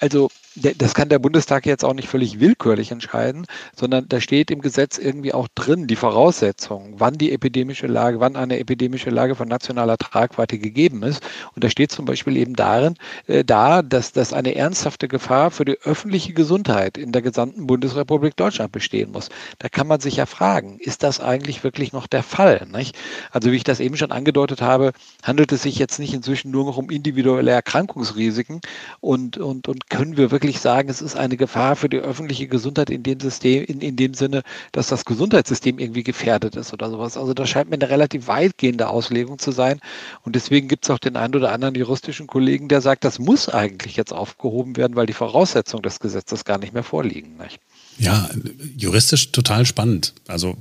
also 0.00 0.30
das 0.56 0.94
kann 0.94 1.08
der 1.08 1.20
Bundestag 1.20 1.64
jetzt 1.64 1.84
auch 1.84 1.94
nicht 1.94 2.08
völlig 2.08 2.40
willkürlich 2.40 2.90
entscheiden, 2.90 3.46
sondern 3.76 4.08
da 4.08 4.20
steht 4.20 4.50
im 4.50 4.60
Gesetz 4.60 4.98
irgendwie 4.98 5.32
auch 5.32 5.46
drin 5.54 5.86
die 5.86 5.94
Voraussetzungen, 5.96 6.94
wann 6.98 7.14
die 7.14 7.30
epidemische 7.32 7.86
Lage, 7.86 8.18
wann 8.18 8.34
eine 8.34 8.58
epidemische 8.58 9.10
Lage 9.10 9.36
von 9.36 9.46
nationaler 9.46 9.96
Tragweite 9.96 10.58
gegeben 10.58 11.04
ist. 11.04 11.22
Und 11.54 11.62
da 11.62 11.70
steht 11.70 11.92
zum 11.92 12.04
Beispiel 12.04 12.36
eben 12.36 12.56
darin, 12.56 12.96
äh, 13.28 13.44
da, 13.44 13.82
dass, 13.82 14.12
dass 14.12 14.32
eine 14.32 14.56
ernsthafte 14.56 15.06
Gefahr 15.06 15.52
für 15.52 15.64
die 15.64 15.78
öffentliche 15.82 16.32
Gesundheit 16.32 16.98
in 16.98 17.12
der 17.12 17.22
gesamten 17.22 17.68
Bundesrepublik 17.68 18.36
Deutschland 18.36 18.72
bestehen 18.72 19.12
muss. 19.12 19.28
Da 19.60 19.68
kann 19.68 19.86
man 19.86 20.00
sich 20.00 20.16
ja 20.16 20.26
fragen, 20.26 20.78
ist 20.80 21.04
das 21.04 21.20
eigentlich 21.20 21.62
wirklich 21.62 21.92
noch 21.92 22.08
der 22.08 22.24
Fall? 22.24 22.66
Nicht? 22.72 22.96
Also 23.30 23.52
wie 23.52 23.56
ich 23.56 23.64
das 23.64 23.78
eben 23.78 23.96
schon 23.96 24.10
angedeutet 24.10 24.62
habe, 24.62 24.92
handelt 25.22 25.52
es 25.52 25.62
sich 25.62 25.78
jetzt 25.78 26.00
nicht 26.00 26.12
inzwischen 26.12 26.50
nur 26.50 26.64
noch 26.64 26.76
um 26.76 26.90
individuelle 26.90 27.52
Erkrankungsrisiken 27.52 28.60
und, 28.98 29.38
und, 29.38 29.68
und 29.68 29.88
können 29.90 30.16
wir 30.16 30.32
wirklich 30.32 30.39
wirklich 30.40 30.60
sagen, 30.60 30.88
es 30.88 31.02
ist 31.02 31.16
eine 31.16 31.36
Gefahr 31.36 31.76
für 31.76 31.88
die 31.90 31.98
öffentliche 31.98 32.48
Gesundheit 32.48 32.88
in 32.88 33.02
dem 33.02 33.20
System, 33.20 33.64
in, 33.64 33.80
in 33.80 33.96
dem 33.96 34.14
Sinne, 34.14 34.42
dass 34.72 34.88
das 34.88 35.04
Gesundheitssystem 35.04 35.78
irgendwie 35.78 36.02
gefährdet 36.02 36.56
ist 36.56 36.72
oder 36.72 36.90
sowas. 36.90 37.18
Also 37.18 37.34
das 37.34 37.50
scheint 37.50 37.68
mir 37.68 37.74
eine 37.74 37.90
relativ 37.90 38.26
weitgehende 38.26 38.88
Auslegung 38.88 39.38
zu 39.38 39.52
sein. 39.52 39.80
Und 40.24 40.36
deswegen 40.36 40.68
gibt 40.68 40.84
es 40.84 40.90
auch 40.90 40.98
den 40.98 41.16
einen 41.16 41.34
oder 41.34 41.52
anderen 41.52 41.74
juristischen 41.74 42.26
Kollegen, 42.26 42.68
der 42.68 42.80
sagt, 42.80 43.04
das 43.04 43.18
muss 43.18 43.48
eigentlich 43.50 43.96
jetzt 43.96 44.12
aufgehoben 44.12 44.76
werden, 44.76 44.96
weil 44.96 45.06
die 45.06 45.12
Voraussetzungen 45.12 45.82
des 45.82 46.00
Gesetzes 46.00 46.44
gar 46.44 46.58
nicht 46.58 46.72
mehr 46.72 46.84
vorliegen. 46.84 47.36
Nicht? 47.36 47.60
Ja, 48.00 48.30
juristisch 48.78 49.30
total 49.30 49.66
spannend. 49.66 50.14
Also 50.26 50.56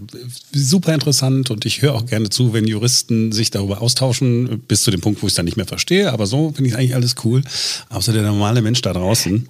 super 0.51 0.93
interessant 0.93 1.49
und 1.49 1.65
ich 1.65 1.81
höre 1.81 1.95
auch 1.95 2.05
gerne 2.05 2.29
zu, 2.29 2.51
wenn 2.51 2.67
Juristen 2.67 3.31
sich 3.31 3.49
darüber 3.49 3.81
austauschen, 3.81 4.59
bis 4.67 4.83
zu 4.83 4.91
dem 4.91 4.99
Punkt, 4.99 5.21
wo 5.21 5.27
ich 5.27 5.31
es 5.31 5.35
dann 5.35 5.45
nicht 5.45 5.55
mehr 5.55 5.65
verstehe. 5.65 6.11
Aber 6.11 6.27
so 6.27 6.51
finde 6.51 6.69
ich 6.69 6.75
eigentlich 6.75 6.95
alles 6.95 7.15
cool. 7.23 7.41
Außer 7.87 8.11
der 8.11 8.23
normale 8.23 8.61
Mensch 8.61 8.81
da 8.81 8.91
draußen. 8.91 9.47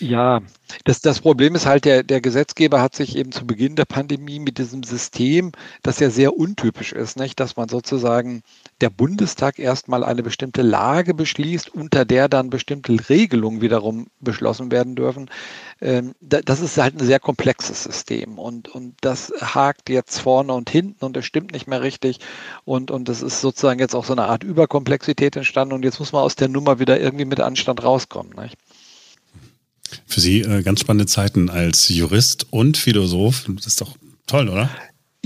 Ja, 0.00 0.42
das, 0.84 1.00
das 1.00 1.20
Problem 1.20 1.54
ist 1.54 1.64
halt, 1.64 1.84
der, 1.86 2.02
der 2.02 2.20
Gesetzgeber 2.20 2.82
hat 2.82 2.94
sich 2.94 3.16
eben 3.16 3.32
zu 3.32 3.46
Beginn 3.46 3.76
der 3.76 3.86
Pandemie 3.86 4.40
mit 4.40 4.58
diesem 4.58 4.82
System, 4.82 5.52
das 5.82 6.00
ja 6.00 6.10
sehr 6.10 6.36
untypisch 6.36 6.92
ist, 6.92 7.16
nicht? 7.16 7.40
dass 7.40 7.56
man 7.56 7.68
sozusagen 7.68 8.42
der 8.82 8.90
Bundestag 8.90 9.58
erstmal 9.58 10.04
eine 10.04 10.22
bestimmte 10.22 10.62
Lage 10.62 11.14
beschließt, 11.14 11.74
unter 11.74 12.04
der 12.04 12.28
dann 12.28 12.50
bestimmte 12.50 13.08
Regelungen 13.08 13.62
wiederum 13.62 14.08
beschlossen 14.20 14.70
werden 14.70 14.96
dürfen. 14.96 15.30
Ähm, 15.80 16.14
das 16.20 16.60
ist 16.60 16.76
halt 16.76 17.00
ein 17.00 17.06
sehr 17.06 17.20
komplexes 17.20 17.84
System 17.84 18.38
und, 18.38 18.68
und 18.68 18.96
das 19.00 19.32
hakt 19.40 19.88
jetzt 19.88 20.18
vorne 20.18 20.52
und 20.52 20.68
hinten 20.68 21.04
und 21.04 21.16
das 21.16 21.24
stimmt 21.24 21.52
nicht 21.52 21.68
mehr 21.68 21.82
richtig 21.82 22.18
und, 22.64 22.90
und 22.90 23.08
das 23.08 23.22
ist 23.22 23.40
sozusagen 23.40 23.80
jetzt 23.80 23.94
auch 23.94 24.04
so 24.04 24.12
eine 24.12 24.24
Art 24.24 24.44
Überkomplexität 24.44 25.36
entstanden 25.36 25.74
und 25.74 25.84
jetzt 25.84 26.00
muss 26.00 26.12
man 26.12 26.22
aus 26.22 26.36
der 26.36 26.48
Nummer 26.48 26.80
wieder 26.80 27.00
irgendwie 27.00 27.24
mit 27.24 27.40
Anstand 27.40 27.82
rauskommen. 27.82 28.32
Nicht? 28.36 28.58
Für 30.06 30.20
Sie 30.20 30.40
äh, 30.40 30.62
ganz 30.62 30.80
spannende 30.80 31.06
Zeiten 31.06 31.50
als 31.50 31.88
Jurist 31.88 32.46
und 32.50 32.76
Philosoph. 32.76 33.46
Das 33.48 33.66
ist 33.66 33.80
doch 33.80 33.96
toll, 34.26 34.48
oder? 34.48 34.70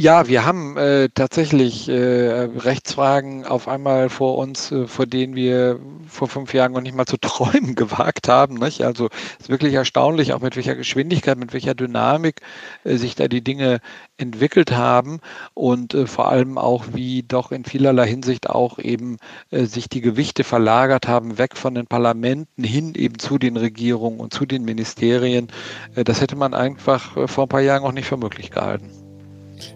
Ja, 0.03 0.29
wir 0.29 0.47
haben 0.47 0.79
äh, 0.79 1.11
tatsächlich 1.15 1.87
äh, 1.91 1.93
Rechtsfragen 1.93 3.45
auf 3.45 3.69
einmal 3.69 4.09
vor 4.09 4.39
uns, 4.39 4.73
äh, 4.73 4.87
vor 4.87 5.05
denen 5.05 5.35
wir 5.35 5.79
vor 6.09 6.27
fünf 6.27 6.55
Jahren 6.55 6.73
noch 6.73 6.81
nicht 6.81 6.95
mal 6.97 7.05
zu 7.05 7.17
träumen 7.21 7.75
gewagt 7.75 8.27
haben. 8.27 8.55
Nicht? 8.55 8.83
Also 8.83 9.11
es 9.39 9.45
ist 9.45 9.49
wirklich 9.51 9.75
erstaunlich, 9.75 10.33
auch 10.33 10.41
mit 10.41 10.57
welcher 10.57 10.75
Geschwindigkeit, 10.75 11.37
mit 11.37 11.53
welcher 11.53 11.75
Dynamik 11.75 12.41
äh, 12.85 12.97
sich 12.97 13.15
da 13.15 13.29
die 13.29 13.45
Dinge 13.45 13.81
entwickelt 14.17 14.73
haben 14.73 15.21
und 15.53 15.93
äh, 15.93 16.07
vor 16.07 16.31
allem 16.31 16.57
auch, 16.57 16.87
wie 16.95 17.23
doch 17.23 17.53
in 17.53 17.67
vielerlei 17.67 18.07
Hinsicht 18.09 18.49
auch 18.49 18.79
eben 18.79 19.19
äh, 19.51 19.67
sich 19.67 19.91
die 19.91 20.01
Gewichte 20.01 20.45
verlagert 20.45 21.09
haben, 21.09 21.37
weg 21.37 21.59
von 21.59 21.75
den 21.75 21.87
Parlamenten 21.87 22.65
hin 22.65 22.95
eben 22.95 23.19
zu 23.19 23.37
den 23.37 23.59
Regierungen 23.59 24.19
und 24.19 24.33
zu 24.33 24.47
den 24.47 24.65
Ministerien. 24.65 25.49
Äh, 25.95 26.05
das 26.05 26.23
hätte 26.23 26.37
man 26.37 26.55
einfach 26.55 27.19
äh, 27.19 27.29
vor 27.29 27.45
ein 27.45 27.49
paar 27.51 27.61
Jahren 27.61 27.83
auch 27.83 27.93
nicht 27.93 28.07
für 28.07 28.17
möglich 28.17 28.51
gehalten. 28.51 29.00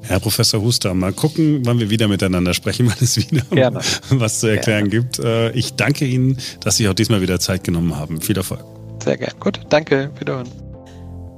Herr 0.02 0.20
Professor 0.20 0.60
Huster, 0.60 0.94
mal 0.94 1.12
gucken, 1.12 1.60
wann 1.64 1.78
wir 1.80 1.90
wieder 1.90 2.08
miteinander 2.08 2.54
sprechen, 2.54 2.86
wann 2.90 2.96
es 3.00 3.16
wieder 3.16 3.42
Gerne. 3.50 3.80
was 4.10 4.40
zu 4.40 4.48
erklären 4.48 4.88
gerne. 4.90 5.06
gibt. 5.06 5.18
Äh, 5.18 5.50
ich 5.52 5.74
danke 5.74 6.04
Ihnen, 6.04 6.38
dass 6.60 6.76
Sie 6.76 6.88
auch 6.88 6.94
diesmal 6.94 7.20
wieder 7.20 7.40
Zeit 7.40 7.64
genommen 7.64 7.96
haben. 7.96 8.20
Viel 8.20 8.36
Erfolg. 8.36 8.64
Sehr 9.02 9.16
gerne. 9.16 9.34
Gut, 9.40 9.60
danke. 9.68 10.10
Wiederhören. 10.18 10.48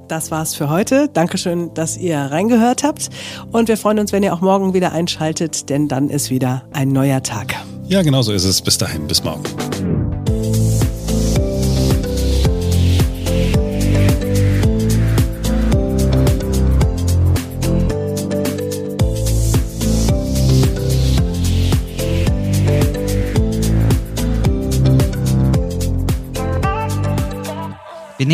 Das 0.08 0.30
war's 0.30 0.54
für 0.54 0.70
heute. 0.70 1.08
Dankeschön, 1.12 1.74
dass 1.74 1.96
ihr 1.96 2.18
reingehört 2.18 2.84
habt. 2.84 3.08
Und 3.50 3.68
wir 3.68 3.76
freuen 3.76 3.98
uns, 3.98 4.12
wenn 4.12 4.22
ihr 4.22 4.32
auch 4.32 4.40
morgen 4.40 4.72
wieder 4.72 4.92
einschaltet, 4.92 5.68
denn 5.68 5.88
dann 5.88 6.10
ist 6.10 6.30
wieder 6.30 6.62
ein 6.72 6.90
neuer 6.90 7.22
Tag. 7.22 7.54
Ja, 7.88 8.02
genau 8.02 8.22
so 8.22 8.32
ist 8.32 8.44
es. 8.44 8.62
Bis 8.62 8.78
dahin, 8.78 9.06
bis 9.08 9.24
morgen. 9.24 10.05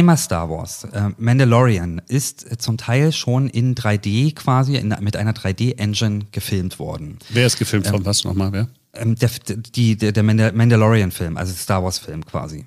Mal 0.03 0.17
Star 0.17 0.49
Wars. 0.51 0.85
Äh, 0.85 1.11
Mandalorian 1.19 2.01
ist 2.09 2.51
äh, 2.51 2.59
zum 2.59 2.77
Teil 2.77 3.13
schon 3.13 3.49
in 3.49 3.75
3D 3.75 4.35
quasi 4.35 4.77
in, 4.77 4.95
mit 5.01 5.17
einer 5.17 5.33
3D-Engine 5.33 6.27
gefilmt 6.33 6.79
worden. 6.79 7.19
Wer 7.31 7.47
ist 7.47 7.59
gefilmt 7.59 7.87
von 7.87 8.05
was 8.05 8.25
nochmal, 8.25 8.53
wer? 8.53 8.69
Ähm, 8.95 9.15
der, 9.17 9.31
die, 9.75 9.97
der, 9.97 10.13
der 10.13 10.23
Mandal- 10.23 10.53
Mandalorian-Film, 10.53 11.37
also 11.37 11.53
Star 11.55 11.83
Wars-Film 11.83 12.25
quasi. 12.27 12.67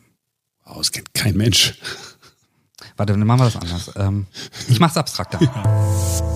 Oh, 0.65 0.75
das 0.77 0.91
kennt 0.91 1.13
kein 1.13 1.37
Mensch. 1.37 1.75
Warte, 2.97 3.13
dann 3.13 3.25
machen 3.27 3.39
wir 3.41 3.45
das 3.45 3.55
anders. 3.57 3.91
Ähm, 3.95 4.25
ich 4.67 4.79
mach's 4.79 4.97
abstrakter. 4.97 5.39